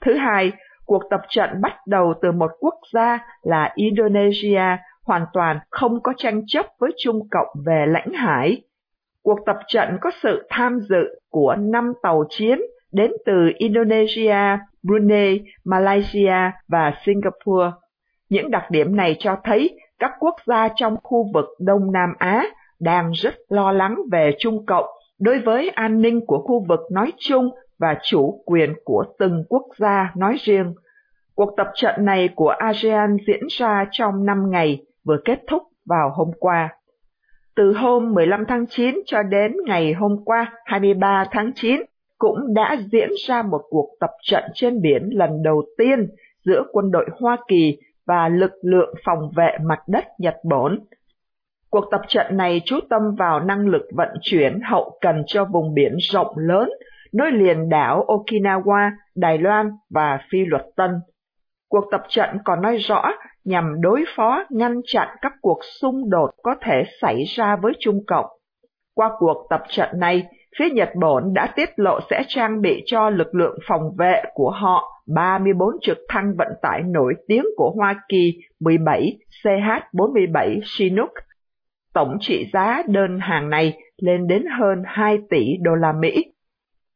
Thứ 0.00 0.14
hai, 0.14 0.52
cuộc 0.86 1.02
tập 1.10 1.20
trận 1.28 1.50
bắt 1.62 1.72
đầu 1.86 2.14
từ 2.22 2.32
một 2.32 2.50
quốc 2.60 2.74
gia 2.92 3.18
là 3.42 3.72
Indonesia 3.74 4.76
hoàn 5.06 5.24
toàn 5.32 5.58
không 5.70 6.02
có 6.02 6.12
tranh 6.16 6.42
chấp 6.46 6.66
với 6.78 6.90
Trung 6.96 7.28
Cộng 7.30 7.48
về 7.66 7.86
lãnh 7.88 8.12
hải. 8.12 8.62
Cuộc 9.22 9.38
tập 9.46 9.56
trận 9.68 9.88
có 10.00 10.10
sự 10.22 10.46
tham 10.50 10.78
dự 10.88 11.20
của 11.30 11.54
năm 11.58 11.92
tàu 12.02 12.24
chiến 12.28 12.60
đến 12.92 13.10
từ 13.26 13.50
Indonesia, 13.56 14.58
Brunei, 14.82 15.40
Malaysia 15.64 16.50
và 16.68 16.92
Singapore. 17.06 17.70
Những 18.28 18.50
đặc 18.50 18.70
điểm 18.70 18.96
này 18.96 19.16
cho 19.18 19.36
thấy 19.44 19.78
các 19.98 20.12
quốc 20.20 20.34
gia 20.46 20.68
trong 20.76 20.96
khu 21.02 21.30
vực 21.34 21.46
Đông 21.60 21.92
Nam 21.92 22.14
Á 22.18 22.44
đang 22.80 23.10
rất 23.10 23.34
lo 23.48 23.72
lắng 23.72 23.96
về 24.12 24.34
Trung 24.38 24.66
Cộng 24.66 24.86
đối 25.20 25.38
với 25.38 25.68
an 25.68 26.02
ninh 26.02 26.26
của 26.26 26.38
khu 26.38 26.64
vực 26.68 26.80
nói 26.92 27.12
chung 27.18 27.50
và 27.78 27.98
chủ 28.02 28.42
quyền 28.46 28.74
của 28.84 29.04
từng 29.18 29.44
quốc 29.48 29.62
gia 29.78 30.12
nói 30.16 30.36
riêng. 30.44 30.74
Cuộc 31.34 31.54
tập 31.56 31.66
trận 31.74 32.04
này 32.04 32.28
của 32.34 32.48
ASEAN 32.48 33.16
diễn 33.26 33.40
ra 33.48 33.86
trong 33.90 34.26
5 34.26 34.50
ngày, 34.50 34.82
vừa 35.04 35.16
kết 35.24 35.40
thúc 35.48 35.62
vào 35.86 36.10
hôm 36.14 36.30
qua. 36.38 36.68
Từ 37.56 37.72
hôm 37.72 38.14
15 38.14 38.44
tháng 38.48 38.66
9 38.66 38.94
cho 39.06 39.22
đến 39.22 39.52
ngày 39.66 39.92
hôm 39.92 40.24
qua 40.24 40.52
23 40.64 41.24
tháng 41.30 41.52
9 41.54 41.80
cũng 42.18 42.54
đã 42.54 42.76
diễn 42.92 43.08
ra 43.26 43.42
một 43.42 43.60
cuộc 43.70 43.88
tập 44.00 44.10
trận 44.22 44.44
trên 44.54 44.80
biển 44.82 45.10
lần 45.12 45.42
đầu 45.42 45.62
tiên 45.78 46.08
giữa 46.44 46.62
quân 46.72 46.90
đội 46.90 47.06
Hoa 47.20 47.36
Kỳ 47.48 47.78
và 48.06 48.28
lực 48.28 48.52
lượng 48.62 48.94
phòng 49.04 49.30
vệ 49.36 49.56
mặt 49.62 49.78
đất 49.86 50.04
Nhật 50.18 50.36
Bản. 50.44 50.78
Cuộc 51.70 51.84
tập 51.90 52.00
trận 52.08 52.36
này 52.36 52.60
chú 52.64 52.80
tâm 52.90 53.02
vào 53.18 53.40
năng 53.40 53.68
lực 53.68 53.82
vận 53.96 54.08
chuyển 54.20 54.60
hậu 54.64 54.98
cần 55.00 55.22
cho 55.26 55.44
vùng 55.44 55.74
biển 55.74 55.96
rộng 55.96 56.38
lớn, 56.38 56.70
nối 57.12 57.32
liền 57.32 57.68
đảo 57.68 58.04
Okinawa, 58.08 58.90
Đài 59.14 59.38
Loan 59.38 59.70
và 59.90 60.18
Phi 60.30 60.44
Luật 60.44 60.62
Tân. 60.76 60.90
Cuộc 61.72 61.84
tập 61.90 62.02
trận 62.08 62.28
còn 62.44 62.62
nói 62.62 62.76
rõ 62.76 63.02
nhằm 63.44 63.80
đối 63.80 64.04
phó 64.16 64.44
ngăn 64.50 64.80
chặn 64.86 65.08
các 65.22 65.32
cuộc 65.40 65.58
xung 65.80 66.10
đột 66.10 66.30
có 66.42 66.54
thể 66.60 66.82
xảy 67.00 67.24
ra 67.24 67.56
với 67.56 67.72
Trung 67.80 68.00
Cộng. 68.06 68.26
Qua 68.94 69.10
cuộc 69.18 69.46
tập 69.50 69.62
trận 69.68 69.88
này, 69.98 70.26
phía 70.58 70.70
Nhật 70.70 70.88
Bản 70.94 71.34
đã 71.34 71.52
tiết 71.56 71.68
lộ 71.76 72.00
sẽ 72.10 72.22
trang 72.28 72.60
bị 72.60 72.82
cho 72.86 73.10
lực 73.10 73.34
lượng 73.34 73.58
phòng 73.68 73.82
vệ 73.98 74.22
của 74.34 74.50
họ 74.50 75.02
34 75.14 75.68
trực 75.82 75.98
thăng 76.08 76.34
vận 76.38 76.48
tải 76.62 76.82
nổi 76.82 77.14
tiếng 77.28 77.44
của 77.56 77.72
Hoa 77.76 77.94
Kỳ 78.08 78.38
17 78.60 79.18
CH-47 79.44 80.60
Chinook. 80.64 81.12
Tổng 81.94 82.16
trị 82.20 82.50
giá 82.52 82.82
đơn 82.86 83.18
hàng 83.20 83.50
này 83.50 83.78
lên 84.02 84.26
đến 84.26 84.44
hơn 84.60 84.82
2 84.86 85.18
tỷ 85.30 85.56
đô 85.62 85.74
la 85.74 85.92
Mỹ. 85.92 86.24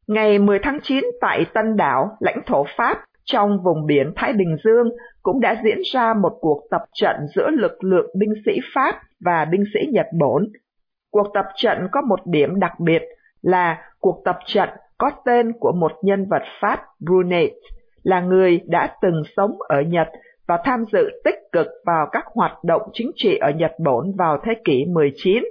Ngày 0.09 0.39
10 0.39 0.59
tháng 0.63 0.79
9 0.83 1.05
tại 1.21 1.45
Tân 1.55 1.77
Đảo, 1.77 2.09
lãnh 2.21 2.41
thổ 2.47 2.65
Pháp, 2.77 2.99
trong 3.27 3.63
vùng 3.63 3.87
biển 3.87 4.13
Thái 4.17 4.33
Bình 4.33 4.57
Dương 4.65 4.89
cũng 5.23 5.41
đã 5.41 5.61
diễn 5.65 5.79
ra 5.93 6.15
một 6.15 6.39
cuộc 6.41 6.67
tập 6.71 6.83
trận 6.95 7.17
giữa 7.35 7.51
lực 7.51 7.85
lượng 7.85 8.11
binh 8.19 8.33
sĩ 8.47 8.53
Pháp 8.75 8.95
và 9.25 9.45
binh 9.45 9.65
sĩ 9.75 9.81
Nhật 9.93 10.07
Bản. 10.13 10.47
Cuộc 11.11 11.27
tập 11.35 11.45
trận 11.57 11.89
có 11.93 12.01
một 12.01 12.21
điểm 12.27 12.61
đặc 12.61 12.73
biệt 12.81 13.03
là 13.43 13.79
cuộc 14.01 14.23
tập 14.25 14.39
trận 14.47 14.69
có 14.99 15.11
tên 15.25 15.53
của 15.61 15.73
một 15.73 15.93
nhân 16.03 16.27
vật 16.31 16.43
Pháp 16.61 16.81
Brunet, 17.01 17.53
là 18.03 18.21
người 18.21 18.61
đã 18.67 18.97
từng 19.03 19.23
sống 19.37 19.51
ở 19.69 19.81
Nhật 19.81 20.09
và 20.49 20.59
tham 20.65 20.85
dự 20.93 21.11
tích 21.25 21.39
cực 21.53 21.67
vào 21.87 22.07
các 22.13 22.25
hoạt 22.35 22.65
động 22.65 22.83
chính 22.93 23.11
trị 23.15 23.37
ở 23.37 23.51
Nhật 23.51 23.73
Bản 23.79 24.13
vào 24.19 24.39
thế 24.45 24.53
kỷ 24.65 24.85
19. 24.85 25.45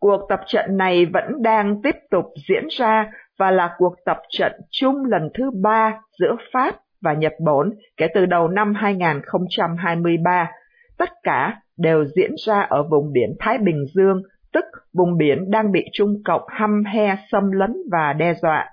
Cuộc 0.00 0.20
tập 0.28 0.40
trận 0.46 0.76
này 0.76 1.06
vẫn 1.06 1.42
đang 1.42 1.82
tiếp 1.82 1.96
tục 2.10 2.24
diễn 2.48 2.66
ra 2.70 3.10
và 3.38 3.50
là 3.50 3.74
cuộc 3.78 3.94
tập 4.04 4.18
trận 4.28 4.52
chung 4.70 5.04
lần 5.04 5.30
thứ 5.34 5.50
ba 5.62 6.00
giữa 6.18 6.36
Pháp 6.52 6.74
và 7.02 7.12
Nhật 7.12 7.32
Bản 7.44 7.70
kể 7.96 8.06
từ 8.14 8.26
đầu 8.26 8.48
năm 8.48 8.74
2023. 8.74 10.50
Tất 10.98 11.08
cả 11.22 11.60
đều 11.76 12.04
diễn 12.16 12.30
ra 12.46 12.60
ở 12.60 12.82
vùng 12.82 13.12
biển 13.12 13.36
Thái 13.38 13.58
Bình 13.58 13.84
Dương, 13.94 14.22
tức 14.52 14.64
vùng 14.92 15.16
biển 15.16 15.50
đang 15.50 15.72
bị 15.72 15.84
Trung 15.92 16.22
Cộng 16.24 16.42
hăm 16.48 16.84
he 16.84 17.16
xâm 17.32 17.50
lấn 17.50 17.76
và 17.92 18.12
đe 18.12 18.34
dọa. 18.42 18.70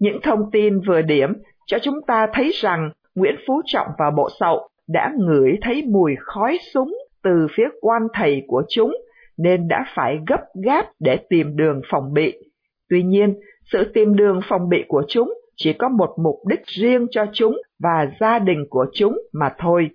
Những 0.00 0.20
thông 0.22 0.50
tin 0.52 0.80
vừa 0.80 1.02
điểm 1.02 1.32
cho 1.66 1.78
chúng 1.82 2.02
ta 2.06 2.26
thấy 2.32 2.52
rằng 2.54 2.90
Nguyễn 3.14 3.34
Phú 3.46 3.62
Trọng 3.66 3.86
và 3.98 4.10
Bộ 4.16 4.28
Sậu 4.40 4.68
đã 4.88 5.12
ngửi 5.18 5.58
thấy 5.62 5.82
mùi 5.88 6.14
khói 6.20 6.58
súng 6.74 6.94
từ 7.22 7.46
phía 7.56 7.68
quan 7.80 8.02
thầy 8.14 8.42
của 8.46 8.62
chúng, 8.68 8.96
nên 9.38 9.68
đã 9.68 9.84
phải 9.94 10.18
gấp 10.28 10.40
gáp 10.64 10.86
để 11.00 11.18
tìm 11.28 11.56
đường 11.56 11.80
phòng 11.90 12.12
bị. 12.12 12.34
Tuy 12.90 13.02
nhiên, 13.02 13.34
sự 13.72 13.90
tìm 13.94 14.16
đường 14.16 14.40
phòng 14.48 14.68
bị 14.68 14.84
của 14.88 15.02
chúng 15.08 15.32
chỉ 15.56 15.72
có 15.72 15.88
một 15.88 16.14
mục 16.18 16.36
đích 16.46 16.66
riêng 16.66 17.06
cho 17.10 17.26
chúng 17.32 17.56
và 17.82 18.06
gia 18.20 18.38
đình 18.38 18.64
của 18.70 18.86
chúng 18.94 19.18
mà 19.32 19.54
thôi. 19.58 19.90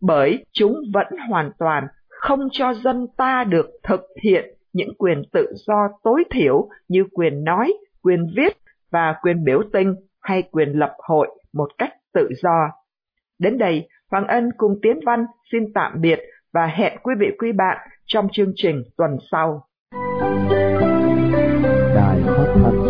bởi 0.00 0.44
chúng 0.52 0.74
vẫn 0.94 1.06
hoàn 1.28 1.50
toàn 1.58 1.86
không 2.08 2.48
cho 2.52 2.74
dân 2.74 3.06
ta 3.16 3.44
được 3.44 3.66
thực 3.82 4.00
hiện 4.22 4.44
những 4.72 4.94
quyền 4.98 5.22
tự 5.32 5.46
do 5.66 5.88
tối 6.04 6.24
thiểu 6.30 6.68
như 6.88 7.04
quyền 7.12 7.44
nói, 7.44 7.72
quyền 8.02 8.26
viết 8.36 8.56
và 8.92 9.14
quyền 9.22 9.44
biểu 9.44 9.62
tình 9.72 9.94
hay 10.20 10.42
quyền 10.42 10.68
lập 10.68 10.94
hội 10.98 11.28
một 11.52 11.68
cách 11.78 11.92
tự 12.14 12.28
do. 12.42 12.70
Đến 13.38 13.58
đây, 13.58 13.88
Hoàng 14.10 14.26
Ân 14.26 14.50
cùng 14.56 14.78
Tiến 14.82 15.00
Văn 15.06 15.26
xin 15.52 15.72
tạm 15.74 16.00
biệt 16.00 16.20
và 16.52 16.66
hẹn 16.66 16.98
quý 17.02 17.14
vị 17.18 17.26
quý 17.38 17.52
bạn 17.52 17.76
trong 18.06 18.28
chương 18.32 18.52
trình 18.54 18.82
tuần 18.96 19.16
sau. 19.32 19.66
Đài 21.94 22.20
phát 22.26 22.54
thanh 22.54 22.89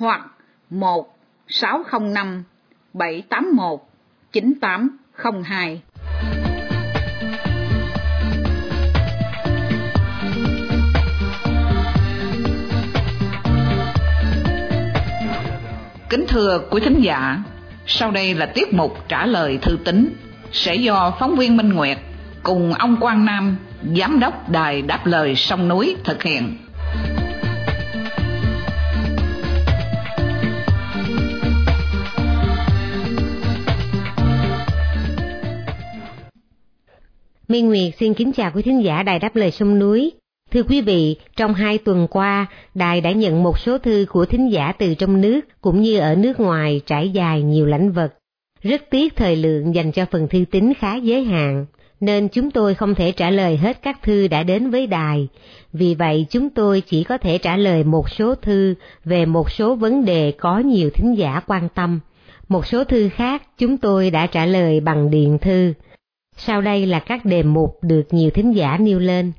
hoặc 0.00 0.20
1 0.70 1.18
605 1.48 2.44
781 2.92 3.80
9802. 4.32 5.80
Kính 16.10 16.24
thưa 16.28 16.58
quý 16.70 16.80
thính 16.84 17.00
giả, 17.00 17.42
sau 17.86 18.10
đây 18.10 18.34
là 18.34 18.46
tiết 18.46 18.74
mục 18.74 19.08
trả 19.08 19.26
lời 19.26 19.58
thư 19.62 19.78
tín 19.84 20.16
sẽ 20.52 20.74
do 20.74 21.16
phóng 21.20 21.36
viên 21.36 21.56
Minh 21.56 21.72
Nguyệt 21.72 21.98
cùng 22.42 22.72
ông 22.74 22.96
Quang 23.00 23.24
Nam, 23.24 23.56
giám 23.96 24.20
đốc 24.20 24.48
đài 24.48 24.82
đáp 24.82 25.06
lời 25.06 25.36
sông 25.36 25.68
núi 25.68 25.96
thực 26.04 26.22
hiện. 26.22 26.56
Minh 37.50 37.68
Nguyệt 37.68 37.94
xin 37.98 38.14
kính 38.14 38.32
chào 38.32 38.50
quý 38.54 38.62
thính 38.62 38.84
giả 38.84 39.02
đài 39.02 39.18
đáp 39.18 39.36
lời 39.36 39.50
sông 39.50 39.78
núi. 39.78 40.12
Thưa 40.52 40.62
quý 40.62 40.80
vị, 40.80 41.16
trong 41.36 41.54
hai 41.54 41.78
tuần 41.78 42.06
qua, 42.10 42.46
đài 42.74 43.00
đã 43.00 43.12
nhận 43.12 43.42
một 43.42 43.58
số 43.58 43.78
thư 43.78 44.06
của 44.08 44.24
thính 44.24 44.52
giả 44.52 44.72
từ 44.72 44.94
trong 44.94 45.20
nước 45.20 45.40
cũng 45.60 45.80
như 45.80 45.98
ở 45.98 46.14
nước 46.14 46.40
ngoài 46.40 46.80
trải 46.86 47.10
dài 47.10 47.42
nhiều 47.42 47.66
lãnh 47.66 47.92
vật. 47.92 48.14
Rất 48.62 48.82
tiếc 48.90 49.16
thời 49.16 49.36
lượng 49.36 49.74
dành 49.74 49.92
cho 49.92 50.06
phần 50.10 50.28
thư 50.28 50.44
tín 50.50 50.72
khá 50.78 50.96
giới 50.96 51.24
hạn, 51.24 51.66
nên 52.00 52.28
chúng 52.28 52.50
tôi 52.50 52.74
không 52.74 52.94
thể 52.94 53.12
trả 53.12 53.30
lời 53.30 53.56
hết 53.56 53.82
các 53.82 54.02
thư 54.02 54.28
đã 54.28 54.42
đến 54.42 54.70
với 54.70 54.86
đài. 54.86 55.28
Vì 55.72 55.94
vậy 55.94 56.26
chúng 56.30 56.50
tôi 56.50 56.80
chỉ 56.80 57.04
có 57.04 57.18
thể 57.18 57.38
trả 57.38 57.56
lời 57.56 57.84
một 57.84 58.10
số 58.10 58.34
thư 58.34 58.74
về 59.04 59.26
một 59.26 59.50
số 59.50 59.74
vấn 59.74 60.04
đề 60.04 60.32
có 60.32 60.58
nhiều 60.58 60.90
thính 60.90 61.18
giả 61.18 61.40
quan 61.46 61.68
tâm. 61.74 62.00
Một 62.48 62.66
số 62.66 62.84
thư 62.84 63.08
khác 63.08 63.42
chúng 63.58 63.76
tôi 63.76 64.10
đã 64.10 64.26
trả 64.26 64.46
lời 64.46 64.80
bằng 64.80 65.10
điện 65.10 65.38
thư. 65.38 65.72
Sau 66.46 66.60
đây 66.60 66.86
là 66.86 66.98
các 66.98 67.24
đề 67.24 67.42
mục 67.42 67.78
được 67.82 68.02
nhiều 68.10 68.30
thính 68.30 68.56
giả 68.56 68.78
nêu 68.80 68.98
lên. 68.98 69.32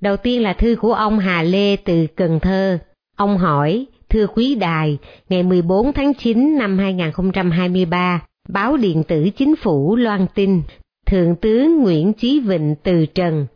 Đầu 0.00 0.16
tiên 0.16 0.42
là 0.42 0.52
thư 0.52 0.76
của 0.80 0.92
ông 0.92 1.18
Hà 1.18 1.42
Lê 1.42 1.76
từ 1.76 2.06
Cần 2.16 2.40
Thơ. 2.40 2.78
Ông 3.16 3.38
hỏi, 3.38 3.86
thưa 4.08 4.26
quý 4.26 4.54
đài, 4.54 4.98
ngày 5.28 5.42
14 5.42 5.92
tháng 5.92 6.14
9 6.14 6.58
năm 6.58 6.78
2023, 6.78 8.22
báo 8.48 8.76
điện 8.76 9.02
tử 9.02 9.28
chính 9.36 9.56
phủ 9.56 9.96
loan 9.96 10.26
tin, 10.34 10.62
Thượng 11.06 11.36
tướng 11.36 11.82
Nguyễn 11.82 12.12
Chí 12.12 12.40
Vịnh 12.40 12.74
từ 12.82 13.06
trần. 13.06 13.46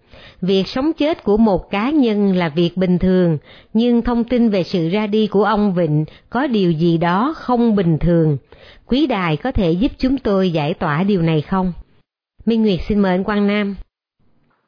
Việc 0.41 0.69
sống 0.69 0.93
chết 0.93 1.25
của 1.25 1.37
một 1.37 1.71
cá 1.71 1.91
nhân 1.91 2.37
là 2.37 2.49
việc 2.49 2.77
bình 2.77 2.99
thường, 2.99 3.39
nhưng 3.73 4.03
thông 4.03 4.25
tin 4.25 4.49
về 4.49 4.63
sự 4.63 4.89
ra 4.89 5.07
đi 5.07 5.27
của 5.27 5.45
ông 5.45 5.75
Vịnh 5.75 6.05
có 6.31 6.47
điều 6.47 6.71
gì 6.71 6.99
đó 6.99 7.35
không 7.37 7.77
bình 7.77 7.99
thường. 7.99 8.37
Quý 8.87 9.07
đài 9.07 9.37
có 9.37 9.53
thể 9.53 9.73
giúp 9.73 9.93
chúng 9.99 10.19
tôi 10.19 10.51
giải 10.51 10.75
tỏa 10.75 11.03
điều 11.03 11.23
này 11.23 11.41
không? 11.41 11.73
Minh 12.47 12.63
Nguyệt 12.63 12.81
xin 12.89 12.99
mời 12.99 13.13
anh 13.13 13.25
Quang 13.25 13.47
Nam. 13.47 13.77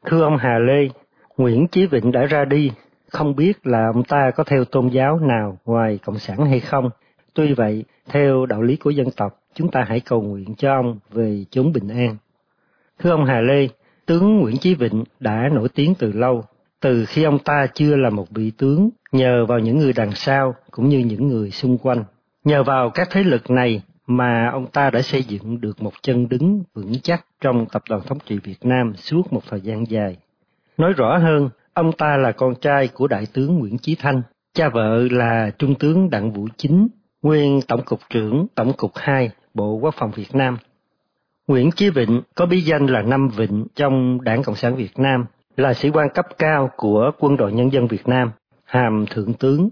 Thưa 0.06 0.22
ông 0.22 0.36
Hà 0.36 0.58
Lê, 0.58 0.88
Nguyễn 1.36 1.68
Chí 1.68 1.86
Vịnh 1.86 2.12
đã 2.12 2.24
ra 2.24 2.44
đi, 2.44 2.70
không 3.08 3.36
biết 3.36 3.66
là 3.66 3.86
ông 3.94 4.04
ta 4.04 4.30
có 4.36 4.44
theo 4.44 4.64
tôn 4.64 4.88
giáo 4.88 5.18
nào 5.18 5.58
ngoài 5.64 5.98
Cộng 6.04 6.18
sản 6.18 6.46
hay 6.46 6.60
không. 6.60 6.90
Tuy 7.34 7.52
vậy, 7.52 7.84
theo 8.08 8.46
đạo 8.46 8.62
lý 8.62 8.76
của 8.76 8.90
dân 8.90 9.10
tộc, 9.10 9.38
chúng 9.54 9.70
ta 9.70 9.84
hãy 9.88 10.00
cầu 10.00 10.22
nguyện 10.22 10.54
cho 10.58 10.74
ông 10.74 10.98
về 11.10 11.44
chốn 11.50 11.72
bình 11.72 11.88
an. 11.88 12.16
Thưa 12.98 13.10
ông 13.10 13.24
Hà 13.24 13.40
Lê, 13.40 13.68
tướng 14.06 14.40
Nguyễn 14.40 14.56
Chí 14.58 14.74
Vịnh 14.74 15.04
đã 15.20 15.48
nổi 15.52 15.68
tiếng 15.74 15.94
từ 15.98 16.12
lâu, 16.12 16.44
từ 16.80 17.04
khi 17.04 17.22
ông 17.22 17.38
ta 17.38 17.66
chưa 17.74 17.96
là 17.96 18.10
một 18.10 18.30
vị 18.30 18.52
tướng, 18.58 18.90
nhờ 19.12 19.46
vào 19.46 19.58
những 19.58 19.78
người 19.78 19.92
đằng 19.92 20.12
sau 20.12 20.54
cũng 20.70 20.88
như 20.88 20.98
những 20.98 21.28
người 21.28 21.50
xung 21.50 21.78
quanh. 21.78 22.04
Nhờ 22.44 22.62
vào 22.62 22.90
các 22.90 23.08
thế 23.10 23.22
lực 23.22 23.50
này 23.50 23.82
mà 24.06 24.50
ông 24.52 24.66
ta 24.66 24.90
đã 24.90 25.02
xây 25.02 25.22
dựng 25.22 25.60
được 25.60 25.82
một 25.82 25.92
chân 26.02 26.28
đứng 26.28 26.62
vững 26.74 26.92
chắc 27.02 27.26
trong 27.40 27.66
tập 27.66 27.82
đoàn 27.88 28.02
thống 28.06 28.18
trị 28.26 28.38
Việt 28.44 28.58
Nam 28.64 28.92
suốt 28.96 29.32
một 29.32 29.42
thời 29.48 29.60
gian 29.60 29.90
dài. 29.90 30.16
Nói 30.78 30.92
rõ 30.92 31.18
hơn, 31.18 31.48
ông 31.74 31.92
ta 31.92 32.16
là 32.16 32.32
con 32.32 32.54
trai 32.60 32.88
của 32.88 33.06
đại 33.06 33.26
tướng 33.32 33.58
Nguyễn 33.58 33.78
Chí 33.78 33.94
Thanh, 33.94 34.22
cha 34.54 34.68
vợ 34.68 35.08
là 35.10 35.50
trung 35.58 35.74
tướng 35.74 36.10
Đặng 36.10 36.32
Vũ 36.32 36.48
Chính, 36.56 36.88
nguyên 37.22 37.60
tổng 37.68 37.82
cục 37.84 38.00
trưởng 38.10 38.46
tổng 38.54 38.72
cục 38.72 38.92
2 38.94 39.30
Bộ 39.54 39.74
Quốc 39.74 39.94
phòng 39.98 40.10
Việt 40.10 40.34
Nam. 40.34 40.58
Nguyễn 41.46 41.70
Chí 41.70 41.90
Vịnh 41.90 42.22
có 42.34 42.46
bí 42.46 42.60
danh 42.60 42.86
là 42.86 43.02
Năm 43.02 43.28
Vịnh 43.28 43.66
trong 43.74 44.24
Đảng 44.24 44.42
Cộng 44.42 44.54
sản 44.54 44.76
Việt 44.76 44.98
Nam, 44.98 45.26
là 45.56 45.74
sĩ 45.74 45.90
quan 45.90 46.08
cấp 46.14 46.26
cao 46.38 46.70
của 46.76 47.10
Quân 47.18 47.36
đội 47.36 47.52
Nhân 47.52 47.72
dân 47.72 47.86
Việt 47.86 48.08
Nam, 48.08 48.30
hàm 48.64 49.04
thượng 49.10 49.34
tướng. 49.34 49.68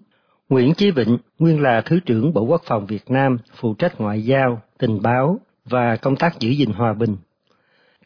Nguyễn 0.55 0.75
Chí 0.75 0.91
Vịnh 0.91 1.19
nguyên 1.39 1.63
là 1.63 1.81
Thứ 1.81 2.01
trưởng 2.01 2.33
Bộ 2.33 2.43
Quốc 2.43 2.63
phòng 2.65 2.87
Việt 2.87 3.11
Nam, 3.11 3.39
phụ 3.55 3.75
trách 3.75 4.01
ngoại 4.01 4.25
giao, 4.25 4.61
tình 4.79 5.03
báo 5.03 5.41
và 5.65 5.97
công 5.97 6.17
tác 6.17 6.41
giữ 6.41 6.51
gìn 6.51 6.71
hòa 6.71 6.93
bình. 6.93 7.17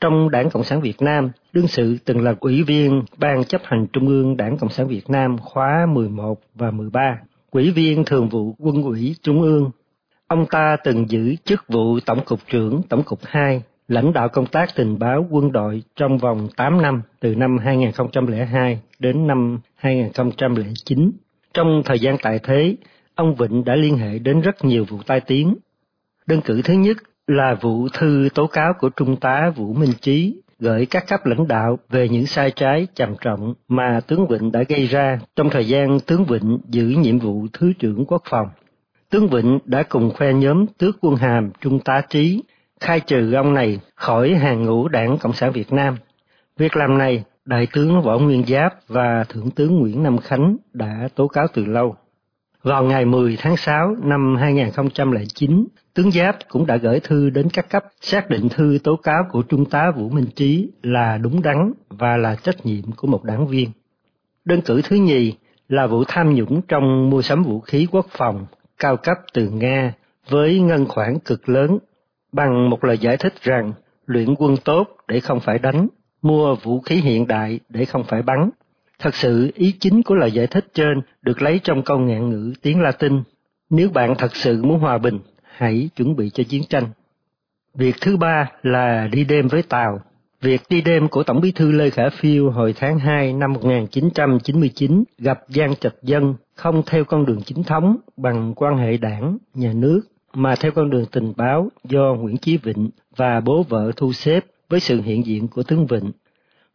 Trong 0.00 0.30
Đảng 0.30 0.50
Cộng 0.50 0.64
sản 0.64 0.80
Việt 0.80 1.02
Nam, 1.02 1.30
đương 1.52 1.68
sự 1.68 1.96
từng 2.04 2.22
là 2.22 2.34
ủy 2.40 2.62
viên 2.62 3.02
Ban 3.16 3.44
chấp 3.44 3.60
hành 3.64 3.86
Trung 3.92 4.06
ương 4.06 4.36
Đảng 4.36 4.58
Cộng 4.58 4.70
sản 4.70 4.88
Việt 4.88 5.10
Nam 5.10 5.38
khóa 5.38 5.86
11 5.88 6.40
và 6.54 6.70
13, 6.70 7.18
ủy 7.50 7.70
viên 7.70 8.04
thường 8.04 8.28
vụ 8.28 8.54
quân 8.58 8.82
ủy 8.82 9.16
Trung 9.22 9.42
ương. 9.42 9.70
Ông 10.26 10.46
ta 10.46 10.76
từng 10.84 11.10
giữ 11.10 11.34
chức 11.44 11.64
vụ 11.68 12.00
Tổng 12.06 12.24
cục 12.24 12.40
trưởng 12.46 12.82
Tổng 12.82 13.02
cục 13.02 13.18
2, 13.22 13.62
lãnh 13.88 14.12
đạo 14.12 14.28
công 14.28 14.46
tác 14.46 14.68
tình 14.74 14.98
báo 14.98 15.26
quân 15.30 15.52
đội 15.52 15.82
trong 15.96 16.18
vòng 16.18 16.48
8 16.56 16.82
năm 16.82 17.02
từ 17.20 17.34
năm 17.34 17.58
2002 17.58 18.80
đến 18.98 19.26
năm 19.26 19.60
2009. 19.74 21.10
Trong 21.54 21.82
thời 21.84 21.98
gian 21.98 22.16
tại 22.22 22.40
thế, 22.42 22.76
ông 23.14 23.34
Vịnh 23.34 23.64
đã 23.64 23.74
liên 23.74 23.98
hệ 23.98 24.18
đến 24.18 24.40
rất 24.40 24.64
nhiều 24.64 24.84
vụ 24.84 24.98
tai 25.06 25.20
tiếng. 25.20 25.56
Đơn 26.26 26.40
cử 26.40 26.62
thứ 26.64 26.74
nhất 26.74 26.96
là 27.26 27.54
vụ 27.60 27.88
thư 27.88 28.28
tố 28.34 28.46
cáo 28.46 28.72
của 28.78 28.88
Trung 28.88 29.16
tá 29.16 29.50
Vũ 29.56 29.72
Minh 29.74 29.92
Chí 30.00 30.36
gửi 30.58 30.86
các 30.86 31.08
cấp 31.08 31.26
lãnh 31.26 31.48
đạo 31.48 31.78
về 31.88 32.08
những 32.08 32.26
sai 32.26 32.50
trái 32.50 32.86
trầm 32.94 33.14
trọng 33.20 33.54
mà 33.68 34.00
tướng 34.06 34.26
Vịnh 34.26 34.52
đã 34.52 34.62
gây 34.62 34.86
ra 34.86 35.18
trong 35.36 35.50
thời 35.50 35.68
gian 35.68 36.00
tướng 36.00 36.24
Vịnh 36.24 36.58
giữ 36.68 36.84
nhiệm 36.84 37.18
vụ 37.18 37.46
Thứ 37.52 37.72
trưởng 37.78 38.04
Quốc 38.06 38.22
phòng. 38.30 38.48
Tướng 39.10 39.28
Vịnh 39.28 39.58
đã 39.64 39.82
cùng 39.82 40.10
khoe 40.14 40.32
nhóm 40.32 40.66
tước 40.78 40.96
quân 41.00 41.16
hàm 41.16 41.50
Trung 41.60 41.80
tá 41.80 42.00
Trí, 42.00 42.42
khai 42.80 43.00
trừ 43.00 43.32
ông 43.32 43.54
này 43.54 43.80
khỏi 43.94 44.34
hàng 44.34 44.64
ngũ 44.64 44.88
đảng 44.88 45.18
Cộng 45.18 45.32
sản 45.32 45.52
Việt 45.52 45.72
Nam. 45.72 45.96
Việc 46.56 46.76
làm 46.76 46.98
này, 46.98 47.24
Đại 47.48 47.66
tướng 47.72 48.02
Võ 48.02 48.18
Nguyên 48.18 48.44
Giáp 48.46 48.74
và 48.88 49.24
Thượng 49.28 49.50
tướng 49.50 49.78
Nguyễn 49.78 50.02
Nam 50.02 50.18
Khánh 50.18 50.56
đã 50.72 51.08
tố 51.14 51.28
cáo 51.28 51.46
từ 51.54 51.64
lâu. 51.64 51.96
Vào 52.62 52.84
ngày 52.84 53.04
10 53.04 53.36
tháng 53.40 53.56
6 53.56 53.96
năm 54.02 54.36
2009, 54.36 55.66
tướng 55.94 56.10
Giáp 56.10 56.36
cũng 56.48 56.66
đã 56.66 56.76
gửi 56.76 57.00
thư 57.00 57.30
đến 57.30 57.48
các 57.52 57.70
cấp 57.70 57.84
xác 58.00 58.30
định 58.30 58.48
thư 58.48 58.78
tố 58.84 58.96
cáo 58.96 59.22
của 59.30 59.42
Trung 59.42 59.64
tá 59.64 59.90
Vũ 59.90 60.08
Minh 60.08 60.26
Trí 60.36 60.70
là 60.82 61.18
đúng 61.18 61.42
đắn 61.42 61.72
và 61.88 62.16
là 62.16 62.36
trách 62.42 62.66
nhiệm 62.66 62.92
của 62.92 63.06
một 63.06 63.24
đảng 63.24 63.46
viên. 63.46 63.70
Đơn 64.44 64.60
cử 64.60 64.80
thứ 64.84 64.96
nhì 64.96 65.34
là 65.68 65.86
vụ 65.86 66.04
tham 66.08 66.34
nhũng 66.34 66.62
trong 66.62 67.10
mua 67.10 67.22
sắm 67.22 67.42
vũ 67.42 67.60
khí 67.60 67.86
quốc 67.90 68.06
phòng 68.10 68.46
cao 68.78 68.96
cấp 68.96 69.16
từ 69.32 69.48
Nga 69.48 69.94
với 70.28 70.60
ngân 70.60 70.86
khoản 70.86 71.18
cực 71.18 71.48
lớn 71.48 71.78
bằng 72.32 72.70
một 72.70 72.84
lời 72.84 72.98
giải 72.98 73.16
thích 73.16 73.42
rằng 73.42 73.72
luyện 74.06 74.34
quân 74.38 74.56
tốt 74.64 74.88
để 75.08 75.20
không 75.20 75.40
phải 75.40 75.58
đánh, 75.58 75.88
mua 76.22 76.54
vũ 76.54 76.80
khí 76.80 76.96
hiện 76.96 77.26
đại 77.26 77.60
để 77.68 77.84
không 77.84 78.04
phải 78.04 78.22
bắn 78.22 78.50
Thật 78.98 79.14
sự 79.14 79.50
ý 79.54 79.72
chính 79.80 80.02
của 80.02 80.14
lời 80.14 80.32
giải 80.32 80.46
thích 80.46 80.66
trên 80.74 81.00
được 81.22 81.42
lấy 81.42 81.60
trong 81.64 81.82
câu 81.82 81.98
ngạn 81.98 82.30
ngữ 82.30 82.52
tiếng 82.62 82.80
Latin. 82.80 83.22
Nếu 83.70 83.90
bạn 83.90 84.14
thật 84.18 84.36
sự 84.36 84.62
muốn 84.62 84.78
hòa 84.78 84.98
bình, 84.98 85.18
hãy 85.42 85.88
chuẩn 85.96 86.16
bị 86.16 86.30
cho 86.30 86.44
chiến 86.44 86.62
tranh. 86.68 86.84
Việc 87.74 87.96
thứ 88.00 88.16
ba 88.16 88.50
là 88.62 89.08
đi 89.12 89.24
đêm 89.24 89.48
với 89.48 89.62
tàu. 89.62 90.00
Việc 90.40 90.60
đi 90.68 90.80
đêm 90.80 91.08
của 91.08 91.22
Tổng 91.22 91.40
bí 91.40 91.52
thư 91.52 91.72
Lê 91.72 91.90
Khả 91.90 92.08
Phiêu 92.08 92.50
hồi 92.50 92.74
tháng 92.76 92.98
2 92.98 93.32
năm 93.32 93.52
1999 93.52 95.04
gặp 95.18 95.40
Giang 95.48 95.76
Trạch 95.76 95.94
Dân 96.02 96.34
không 96.54 96.82
theo 96.86 97.04
con 97.04 97.26
đường 97.26 97.42
chính 97.42 97.62
thống 97.62 97.96
bằng 98.16 98.54
quan 98.56 98.76
hệ 98.76 98.96
đảng, 98.96 99.38
nhà 99.54 99.72
nước, 99.72 100.00
mà 100.34 100.54
theo 100.56 100.72
con 100.72 100.90
đường 100.90 101.06
tình 101.12 101.32
báo 101.36 101.68
do 101.84 102.14
Nguyễn 102.14 102.36
Chí 102.36 102.56
Vịnh 102.56 102.90
và 103.16 103.40
bố 103.40 103.62
vợ 103.62 103.92
thu 103.96 104.12
xếp 104.12 104.44
với 104.68 104.80
sự 104.80 105.02
hiện 105.02 105.26
diện 105.26 105.48
của 105.48 105.62
tướng 105.62 105.86
Vịnh. 105.86 106.12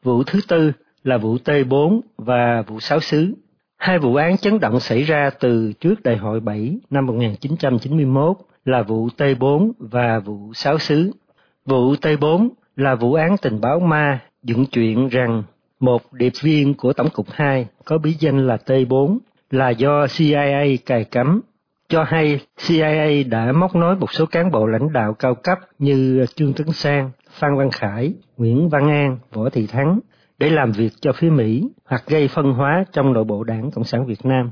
Vụ 0.03 0.23
thứ 0.23 0.39
tư 0.47 0.71
là 1.03 1.17
vụ 1.17 1.37
T4 1.37 2.01
và 2.17 2.61
vụ 2.67 2.79
Sáu 2.79 2.99
Xứ. 2.99 3.33
Hai 3.77 3.99
vụ 3.99 4.15
án 4.15 4.37
chấn 4.37 4.59
động 4.59 4.79
xảy 4.79 5.03
ra 5.03 5.29
từ 5.39 5.73
trước 5.79 6.03
Đại 6.03 6.17
hội 6.17 6.39
7 6.39 6.77
năm 6.89 7.05
1991 7.05 8.37
là 8.65 8.81
vụ 8.81 9.09
T4 9.17 9.71
và 9.79 10.19
vụ 10.19 10.53
Sáu 10.53 10.77
Xứ. 10.77 11.11
Vụ 11.65 11.93
T4 11.93 12.49
là 12.75 12.95
vụ 12.95 13.13
án 13.13 13.37
tình 13.37 13.61
báo 13.61 13.79
ma 13.79 14.19
dựng 14.43 14.65
chuyện 14.65 15.07
rằng 15.07 15.43
một 15.79 16.13
điệp 16.13 16.33
viên 16.41 16.73
của 16.73 16.93
Tổng 16.93 17.09
cục 17.09 17.31
2 17.31 17.67
có 17.85 17.97
bí 17.97 18.15
danh 18.19 18.47
là 18.47 18.57
T4 18.65 19.17
là 19.51 19.69
do 19.69 20.07
CIA 20.17 20.65
cài 20.85 21.03
cắm. 21.03 21.41
Cho 21.89 22.03
hay 22.03 22.39
CIA 22.67 23.23
đã 23.23 23.51
móc 23.51 23.75
nối 23.75 23.95
một 23.95 24.13
số 24.13 24.25
cán 24.25 24.51
bộ 24.51 24.65
lãnh 24.65 24.93
đạo 24.93 25.13
cao 25.13 25.35
cấp 25.35 25.59
như 25.79 26.25
Trương 26.35 26.53
Tấn 26.53 26.71
Sang, 26.71 27.11
Phan 27.33 27.55
Văn 27.57 27.69
Khải, 27.71 28.13
Nguyễn 28.37 28.69
Văn 28.69 28.89
An, 28.89 29.17
Võ 29.33 29.49
Thị 29.49 29.67
Thắng 29.67 29.99
để 30.39 30.49
làm 30.49 30.71
việc 30.71 30.93
cho 31.01 31.13
phía 31.13 31.29
Mỹ 31.29 31.69
hoặc 31.85 32.03
gây 32.07 32.27
phân 32.27 32.53
hóa 32.53 32.83
trong 32.91 33.13
nội 33.13 33.23
bộ 33.23 33.43
đảng 33.43 33.71
Cộng 33.71 33.83
sản 33.83 34.05
Việt 34.05 34.25
Nam. 34.25 34.51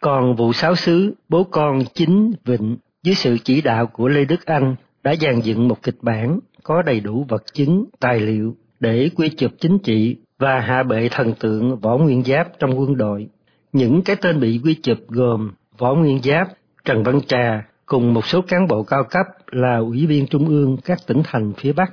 Còn 0.00 0.36
vụ 0.36 0.52
sáu 0.52 0.74
xứ, 0.74 1.14
bố 1.28 1.44
con 1.44 1.80
chính 1.94 2.32
Vịnh 2.44 2.76
dưới 3.02 3.14
sự 3.14 3.36
chỉ 3.44 3.60
đạo 3.60 3.86
của 3.86 4.08
Lê 4.08 4.24
Đức 4.24 4.46
Anh 4.46 4.76
đã 5.02 5.14
dàn 5.20 5.40
dựng 5.40 5.68
một 5.68 5.82
kịch 5.82 5.98
bản 6.02 6.38
có 6.62 6.82
đầy 6.82 7.00
đủ 7.00 7.26
vật 7.28 7.42
chứng, 7.52 7.84
tài 8.00 8.20
liệu 8.20 8.56
để 8.80 9.10
quy 9.16 9.28
chụp 9.28 9.50
chính 9.60 9.78
trị 9.78 10.16
và 10.38 10.60
hạ 10.60 10.82
bệ 10.82 11.08
thần 11.08 11.34
tượng 11.40 11.76
Võ 11.76 11.98
Nguyên 11.98 12.22
Giáp 12.22 12.48
trong 12.58 12.78
quân 12.78 12.96
đội. 12.96 13.28
Những 13.72 14.02
cái 14.02 14.16
tên 14.16 14.40
bị 14.40 14.60
quy 14.64 14.74
chụp 14.74 14.98
gồm 15.08 15.50
Võ 15.78 15.94
Nguyên 15.94 16.22
Giáp, 16.22 16.48
Trần 16.84 17.02
Văn 17.02 17.20
Trà 17.26 17.62
cùng 17.88 18.14
một 18.14 18.26
số 18.26 18.40
cán 18.42 18.68
bộ 18.68 18.82
cao 18.82 19.04
cấp 19.04 19.26
là 19.50 19.76
ủy 19.76 20.06
viên 20.06 20.26
trung 20.26 20.48
ương 20.48 20.76
các 20.84 20.98
tỉnh 21.06 21.22
thành 21.24 21.52
phía 21.56 21.72
Bắc. 21.72 21.92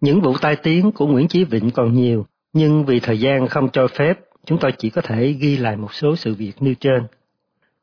Những 0.00 0.20
vụ 0.20 0.36
tai 0.40 0.56
tiếng 0.56 0.92
của 0.92 1.06
Nguyễn 1.06 1.28
Chí 1.28 1.44
Vịnh 1.44 1.70
còn 1.70 1.94
nhiều, 1.94 2.26
nhưng 2.52 2.84
vì 2.84 3.00
thời 3.00 3.20
gian 3.20 3.48
không 3.48 3.68
cho 3.72 3.86
phép, 3.88 4.18
chúng 4.44 4.58
tôi 4.58 4.72
chỉ 4.78 4.90
có 4.90 5.02
thể 5.02 5.32
ghi 5.32 5.56
lại 5.56 5.76
một 5.76 5.94
số 5.94 6.16
sự 6.16 6.34
việc 6.34 6.52
nêu 6.60 6.74
trên. 6.80 7.02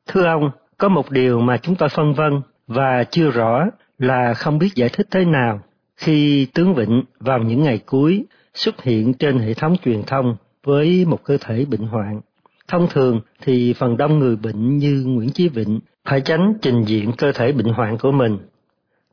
Thưa 0.06 0.24
ông, 0.24 0.50
có 0.78 0.88
một 0.88 1.10
điều 1.10 1.40
mà 1.40 1.56
chúng 1.56 1.74
tôi 1.74 1.88
phân 1.88 2.14
vân 2.14 2.40
và 2.66 3.04
chưa 3.10 3.30
rõ 3.30 3.66
là 3.98 4.34
không 4.34 4.58
biết 4.58 4.74
giải 4.74 4.88
thích 4.88 5.06
thế 5.10 5.24
nào 5.24 5.60
khi 5.96 6.46
tướng 6.54 6.74
Vịnh 6.74 7.02
vào 7.20 7.38
những 7.38 7.62
ngày 7.62 7.78
cuối 7.86 8.24
xuất 8.54 8.82
hiện 8.82 9.14
trên 9.14 9.38
hệ 9.38 9.54
thống 9.54 9.76
truyền 9.84 10.02
thông 10.02 10.36
với 10.64 11.04
một 11.04 11.24
cơ 11.24 11.38
thể 11.40 11.64
bệnh 11.64 11.86
hoạn. 11.86 12.20
Thông 12.68 12.88
thường 12.90 13.20
thì 13.40 13.74
phần 13.78 13.96
đông 13.96 14.18
người 14.18 14.36
bệnh 14.36 14.78
như 14.78 15.04
Nguyễn 15.06 15.30
Chí 15.30 15.48
Vịnh 15.48 15.80
phải 16.04 16.20
tránh 16.20 16.54
trình 16.62 16.82
diện 16.84 17.12
cơ 17.18 17.32
thể 17.32 17.52
bệnh 17.52 17.68
hoạn 17.68 17.98
của 17.98 18.12
mình. 18.12 18.38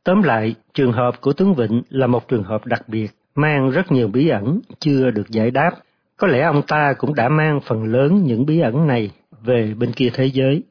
Tóm 0.04 0.22
lại, 0.22 0.54
trường 0.74 0.92
hợp 0.92 1.20
của 1.20 1.32
tướng 1.32 1.54
Vịnh 1.54 1.82
là 1.90 2.06
một 2.06 2.28
trường 2.28 2.42
hợp 2.42 2.66
đặc 2.66 2.88
biệt, 2.88 3.10
mang 3.34 3.70
rất 3.70 3.92
nhiều 3.92 4.08
bí 4.08 4.28
ẩn 4.28 4.60
chưa 4.78 5.10
được 5.10 5.30
giải 5.30 5.50
đáp. 5.50 5.70
Có 6.16 6.26
lẽ 6.26 6.42
ông 6.42 6.62
ta 6.62 6.92
cũng 6.98 7.14
đã 7.14 7.28
mang 7.28 7.60
phần 7.60 7.84
lớn 7.84 8.22
những 8.24 8.46
bí 8.46 8.60
ẩn 8.60 8.86
này 8.86 9.10
về 9.44 9.74
bên 9.78 9.92
kia 9.92 10.10
thế 10.14 10.26
giới. 10.26 10.62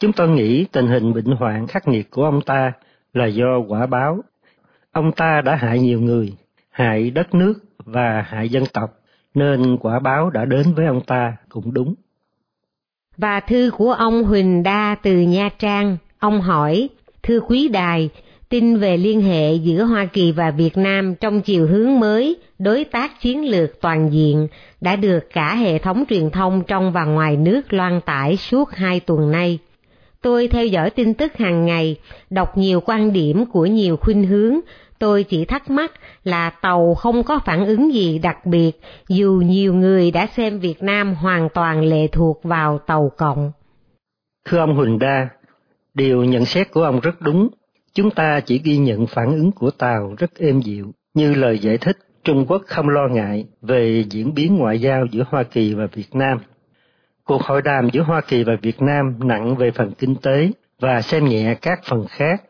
Chúng 0.00 0.12
tôi 0.12 0.28
nghĩ 0.28 0.64
tình 0.72 0.86
hình 0.86 1.12
bệnh 1.12 1.32
hoạn 1.32 1.66
khắc 1.66 1.88
nghiệt 1.88 2.10
của 2.10 2.24
ông 2.24 2.40
ta 2.40 2.72
là 3.12 3.26
do 3.26 3.58
quả 3.68 3.86
báo. 3.86 4.22
Ông 4.92 5.12
ta 5.12 5.40
đã 5.40 5.56
hại 5.56 5.78
nhiều 5.78 6.00
người, 6.00 6.32
hại 6.70 7.10
đất 7.10 7.34
nước 7.34 7.54
và 7.78 8.22
hại 8.28 8.48
dân 8.48 8.64
tộc, 8.72 8.94
nên 9.34 9.76
quả 9.76 9.98
báo 9.98 10.30
đã 10.30 10.44
đến 10.44 10.74
với 10.74 10.86
ông 10.86 11.00
ta 11.00 11.36
cũng 11.48 11.74
đúng. 11.74 11.94
Và 13.18 13.40
thư 13.40 13.70
của 13.76 13.92
ông 13.92 14.24
Huỳnh 14.24 14.62
Đa 14.62 14.96
từ 15.02 15.18
Nha 15.18 15.48
Trang, 15.58 15.96
ông 16.18 16.40
hỏi, 16.40 16.88
thưa 17.22 17.40
quý 17.40 17.68
đài, 17.68 18.10
tin 18.48 18.76
về 18.76 18.96
liên 18.96 19.22
hệ 19.22 19.54
giữa 19.54 19.84
Hoa 19.84 20.04
Kỳ 20.04 20.32
và 20.32 20.50
Việt 20.50 20.76
Nam 20.76 21.14
trong 21.14 21.40
chiều 21.40 21.66
hướng 21.66 22.00
mới, 22.00 22.36
đối 22.58 22.84
tác 22.84 23.20
chiến 23.20 23.50
lược 23.50 23.80
toàn 23.80 24.12
diện 24.12 24.48
đã 24.80 24.96
được 24.96 25.20
cả 25.32 25.54
hệ 25.54 25.78
thống 25.78 26.04
truyền 26.10 26.30
thông 26.30 26.62
trong 26.66 26.92
và 26.92 27.04
ngoài 27.04 27.36
nước 27.36 27.72
loan 27.72 28.00
tải 28.00 28.36
suốt 28.36 28.70
hai 28.70 29.00
tuần 29.00 29.30
nay. 29.30 29.58
Tôi 30.22 30.48
theo 30.48 30.66
dõi 30.66 30.90
tin 30.90 31.14
tức 31.14 31.36
hàng 31.38 31.66
ngày, 31.66 31.96
đọc 32.30 32.58
nhiều 32.58 32.80
quan 32.80 33.12
điểm 33.12 33.46
của 33.46 33.66
nhiều 33.66 33.96
khuynh 33.96 34.26
hướng, 34.26 34.60
tôi 34.98 35.24
chỉ 35.24 35.44
thắc 35.44 35.70
mắc 35.70 35.92
là 36.24 36.50
tàu 36.50 36.94
không 36.94 37.22
có 37.22 37.40
phản 37.46 37.66
ứng 37.66 37.94
gì 37.94 38.18
đặc 38.18 38.46
biệt 38.46 38.72
dù 39.08 39.42
nhiều 39.46 39.74
người 39.74 40.10
đã 40.10 40.26
xem 40.26 40.58
Việt 40.58 40.82
Nam 40.82 41.14
hoàn 41.14 41.48
toàn 41.54 41.84
lệ 41.84 42.06
thuộc 42.12 42.42
vào 42.42 42.78
tàu 42.78 43.12
cộng. 43.16 43.52
Thưa 44.44 44.58
ông 44.58 44.76
Huỳnh 44.76 44.98
Đa, 44.98 45.28
điều 45.94 46.24
nhận 46.24 46.44
xét 46.44 46.70
của 46.70 46.82
ông 46.82 47.00
rất 47.00 47.20
đúng. 47.20 47.48
Chúng 47.94 48.10
ta 48.10 48.40
chỉ 48.40 48.60
ghi 48.64 48.76
nhận 48.76 49.06
phản 49.06 49.32
ứng 49.32 49.52
của 49.52 49.70
tàu 49.70 50.14
rất 50.18 50.38
êm 50.38 50.60
dịu, 50.60 50.92
như 51.14 51.34
lời 51.34 51.58
giải 51.58 51.78
thích 51.78 51.96
Trung 52.24 52.46
Quốc 52.48 52.62
không 52.66 52.88
lo 52.88 53.08
ngại 53.08 53.46
về 53.62 54.04
diễn 54.10 54.34
biến 54.34 54.56
ngoại 54.56 54.80
giao 54.80 55.06
giữa 55.10 55.24
Hoa 55.28 55.42
Kỳ 55.42 55.74
và 55.74 55.86
Việt 55.86 56.14
Nam 56.14 56.38
Cuộc 57.28 57.42
hội 57.42 57.62
đàm 57.62 57.90
giữa 57.92 58.02
Hoa 58.02 58.20
Kỳ 58.20 58.44
và 58.44 58.52
Việt 58.62 58.82
Nam 58.82 59.18
nặng 59.18 59.56
về 59.56 59.70
phần 59.70 59.92
kinh 59.98 60.16
tế 60.16 60.50
và 60.80 61.02
xem 61.02 61.24
nhẹ 61.24 61.54
các 61.62 61.80
phần 61.84 62.06
khác. 62.08 62.42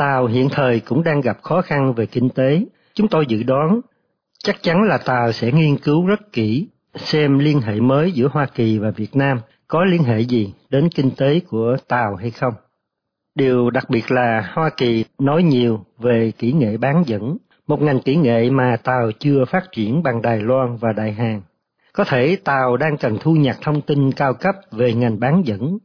Tàu 0.00 0.26
hiện 0.26 0.48
thời 0.48 0.80
cũng 0.80 1.02
đang 1.02 1.20
gặp 1.20 1.42
khó 1.42 1.62
khăn 1.62 1.94
về 1.94 2.06
kinh 2.06 2.28
tế. 2.30 2.64
Chúng 2.94 3.08
tôi 3.08 3.26
dự 3.26 3.42
đoán 3.42 3.80
chắc 4.44 4.62
chắn 4.62 4.82
là 4.82 4.98
Tàu 4.98 5.32
sẽ 5.32 5.52
nghiên 5.52 5.76
cứu 5.76 6.06
rất 6.06 6.32
kỹ 6.32 6.68
xem 6.96 7.38
liên 7.38 7.60
hệ 7.60 7.80
mới 7.80 8.12
giữa 8.12 8.28
Hoa 8.32 8.46
Kỳ 8.54 8.78
và 8.78 8.90
Việt 8.90 9.16
Nam 9.16 9.40
có 9.68 9.84
liên 9.84 10.02
hệ 10.02 10.20
gì 10.20 10.52
đến 10.70 10.88
kinh 10.94 11.10
tế 11.16 11.40
của 11.40 11.76
Tàu 11.88 12.14
hay 12.14 12.30
không. 12.30 12.54
Điều 13.34 13.70
đặc 13.70 13.90
biệt 13.90 14.10
là 14.10 14.50
Hoa 14.54 14.70
Kỳ 14.76 15.04
nói 15.18 15.42
nhiều 15.42 15.84
về 15.98 16.32
kỹ 16.38 16.52
nghệ 16.52 16.76
bán 16.76 17.02
dẫn, 17.06 17.36
một 17.66 17.82
ngành 17.82 18.00
kỹ 18.00 18.16
nghệ 18.16 18.50
mà 18.50 18.76
Tàu 18.84 19.10
chưa 19.18 19.44
phát 19.44 19.72
triển 19.72 20.02
bằng 20.02 20.22
Đài 20.22 20.40
Loan 20.40 20.76
và 20.76 20.92
Đại 20.92 21.12
Hàn. 21.12 21.40
Có 21.92 22.04
thể 22.04 22.36
Tàu 22.44 22.76
đang 22.76 22.96
cần 22.96 23.18
thu 23.20 23.34
nhặt 23.34 23.56
thông 23.62 23.80
tin 23.80 24.12
cao 24.12 24.34
cấp 24.34 24.54
về 24.72 24.94
ngành 24.94 25.20
bán 25.20 25.42
dẫn. 25.44 25.78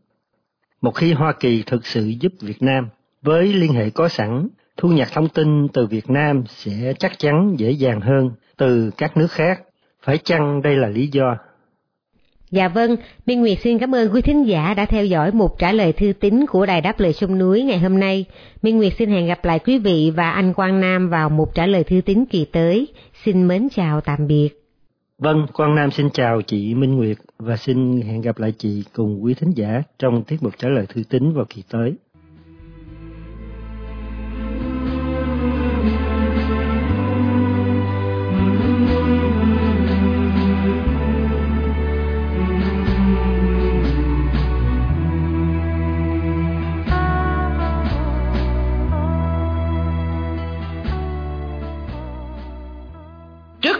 Một 0.82 0.92
khi 0.92 1.14
Hoa 1.14 1.34
Kỳ 1.40 1.64
thực 1.66 1.86
sự 1.86 2.08
giúp 2.08 2.34
Việt 2.42 2.62
Nam, 2.62 2.90
với 3.26 3.54
liên 3.54 3.74
hệ 3.74 3.90
có 3.90 4.08
sẵn, 4.08 4.48
thu 4.78 4.90
nhặt 4.90 5.08
thông 5.14 5.30
tin 5.30 5.68
từ 5.68 5.88
Việt 5.88 6.10
Nam 6.10 6.44
sẽ 6.48 6.94
chắc 7.00 7.20
chắn 7.20 7.56
dễ 7.58 7.72
dàng 7.72 8.02
hơn 8.02 8.32
từ 8.58 8.92
các 8.98 9.18
nước 9.18 9.32
khác. 9.32 9.62
Phải 10.04 10.18
chăng 10.18 10.62
đây 10.62 10.76
là 10.76 10.88
lý 10.88 11.08
do? 11.08 11.38
Dạ 12.52 12.68
vâng, 12.68 12.96
Minh 13.26 13.42
Nguyệt 13.42 13.58
xin 13.62 13.80
cảm 13.80 13.96
ơn 13.96 14.14
quý 14.14 14.22
thính 14.22 14.48
giả 14.48 14.74
đã 14.74 14.86
theo 14.86 15.06
dõi 15.06 15.32
một 15.32 15.60
trả 15.60 15.72
lời 15.72 15.94
thư 15.94 16.14
tín 16.20 16.46
của 16.46 16.66
Đài 16.66 16.82
Đáp 16.82 17.00
Lời 17.00 17.14
Sông 17.14 17.38
Núi 17.38 17.64
ngày 17.64 17.80
hôm 17.80 18.00
nay. 18.00 18.26
Minh 18.62 18.78
Nguyệt 18.78 18.94
xin 18.98 19.10
hẹn 19.10 19.28
gặp 19.28 19.46
lại 19.46 19.60
quý 19.60 19.80
vị 19.80 20.12
và 20.16 20.32
anh 20.32 20.54
Quang 20.54 20.82
Nam 20.82 21.10
vào 21.10 21.30
một 21.30 21.56
trả 21.56 21.66
lời 21.66 21.84
thư 21.84 22.02
tín 22.02 22.26
kỳ 22.26 22.46
tới. 22.46 22.88
Xin 23.24 23.48
mến 23.48 23.68
chào 23.72 24.02
tạm 24.02 24.28
biệt. 24.28 24.50
Vâng, 25.18 25.46
Quang 25.54 25.76
Nam 25.76 25.92
xin 25.92 26.10
chào 26.10 26.42
chị 26.42 26.76
Minh 26.76 26.98
Nguyệt 26.98 27.18
và 27.40 27.58
xin 27.58 28.02
hẹn 28.02 28.22
gặp 28.22 28.40
lại 28.40 28.54
chị 28.58 28.84
cùng 28.94 29.24
quý 29.24 29.34
thính 29.34 29.52
giả 29.56 29.82
trong 30.00 30.24
tiết 30.24 30.44
mục 30.44 30.54
trả 30.58 30.70
lời 30.70 30.86
thư 30.90 31.04
tín 31.10 31.34
vào 31.34 31.46
kỳ 31.50 31.64
tới. 31.70 31.94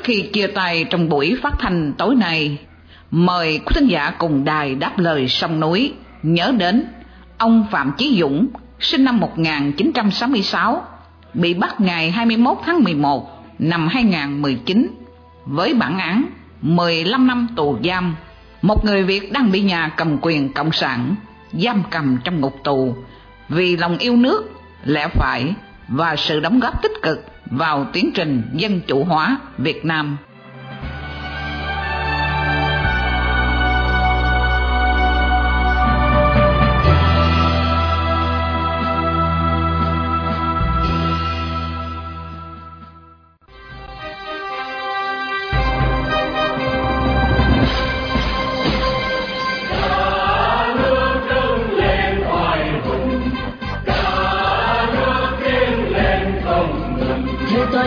Khi 0.06 0.22
chia 0.34 0.48
tay 0.48 0.86
trong 0.90 1.10
buổi 1.10 1.38
phát 1.44 1.54
thanh 1.60 1.94
tối 1.98 2.16
nay, 2.16 2.58
mời 3.12 3.60
quý 3.66 3.74
thính 3.76 3.88
giả 3.88 4.12
cùng 4.18 4.44
đài 4.44 4.76
đáp 4.76 5.00
lời 5.00 5.28
sông 5.28 5.60
núi 5.60 5.94
nhớ 6.24 6.54
đến 6.58 6.86
ông 7.38 7.66
Phạm 7.72 7.92
Chí 7.98 8.18
Dũng, 8.20 8.48
sinh 8.80 9.06
năm 9.06 9.20
1966, 9.20 10.84
bị 11.34 11.54
bắt 11.54 11.82
ngày 11.82 12.12
21 12.12 12.58
tháng 12.66 12.84
11 12.84 13.44
năm 13.60 13.88
2019 13.88 14.88
với 15.46 15.74
bản 15.74 16.00
án 16.00 16.26
15 16.62 17.28
năm 17.28 17.48
tù 17.56 17.78
giam. 17.84 18.16
Một 18.62 18.86
người 18.86 19.04
Việt 19.04 19.32
đang 19.32 19.52
bị 19.52 19.62
nhà 19.62 19.90
cầm 19.98 20.18
quyền 20.22 20.54
cộng 20.54 20.72
sản 20.72 21.16
giam 21.54 21.84
cầm 21.90 22.18
trong 22.24 22.42
ngục 22.42 22.56
tù 22.64 22.96
vì 23.50 23.78
lòng 23.78 23.98
yêu 23.98 24.16
nước, 24.16 24.52
lẽ 24.84 25.08
phải 25.08 25.54
và 25.88 26.16
sự 26.16 26.40
đóng 26.40 26.60
góp 26.60 26.82
tích 26.82 27.02
cực 27.02 27.26
vào 27.46 27.88
tiến 27.94 28.12
trình 28.16 28.42
dân 28.54 28.82
chủ 28.88 29.04
hóa 29.04 29.38
Việt 29.58 29.86
Nam. 29.86 30.18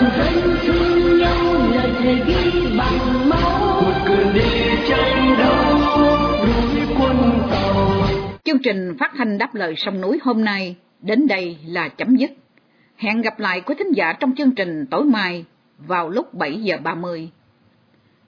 Toàn 0.00 0.32
dân 0.34 0.56
thương 0.66 1.18
nhau 1.18 1.54
lời 1.74 1.92
thề 1.98 2.14
ghi 2.26 2.76
bằng 2.78 3.28
máu 3.28 3.82
một 3.82 3.92
cơn 4.06 4.34
đi 4.34 4.50
tranh 4.88 5.36
đấu 5.38 5.78
núi 6.46 6.86
quân 6.98 7.16
tàu 7.50 8.02
chương 8.44 8.58
trình 8.62 8.96
phát 8.98 9.12
thanh 9.16 9.38
đáp 9.38 9.54
lời 9.54 9.74
sông 9.76 10.00
núi 10.00 10.18
hôm 10.22 10.44
nay 10.44 10.76
đến 11.00 11.26
đây 11.26 11.56
là 11.66 11.88
chấm 11.88 12.16
dứt 12.16 12.30
hẹn 12.96 13.20
gặp 13.20 13.40
lại 13.40 13.60
quý 13.60 13.74
thính 13.78 13.92
giả 13.92 14.12
trong 14.12 14.34
chương 14.36 14.54
trình 14.54 14.86
tối 14.90 15.04
mai 15.04 15.44
vào 15.78 16.10
lúc 16.10 16.34
7 16.34 16.62
giờ 16.62 16.76
30. 16.82 17.30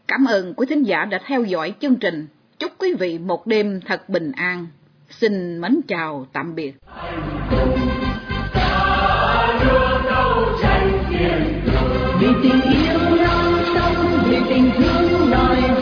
Cảm 0.09 0.24
ơn 0.24 0.54
quý 0.54 0.66
thính 0.68 0.83
giả 0.83 1.04
đã 1.04 1.20
theo 1.26 1.44
dõi 1.44 1.74
chương 1.80 1.96
trình. 1.96 2.26
Chúc 2.59 2.72
quý 2.78 2.94
vị 2.98 3.18
một 3.18 3.46
đêm 3.46 3.80
thật 3.87 4.09
bình 4.09 4.33
an. 4.33 4.66
Xin 5.11 5.61
mến 5.61 5.80
chào 5.88 6.26
tạm 6.33 6.54
biệt. 6.54 6.74
Tình 12.42 12.62
yêu 12.62 13.00
non 13.24 13.62
sông, 13.74 14.22
vì 14.31 14.37
tình 14.48 14.70
thương 14.79 15.31
đòi 15.31 15.80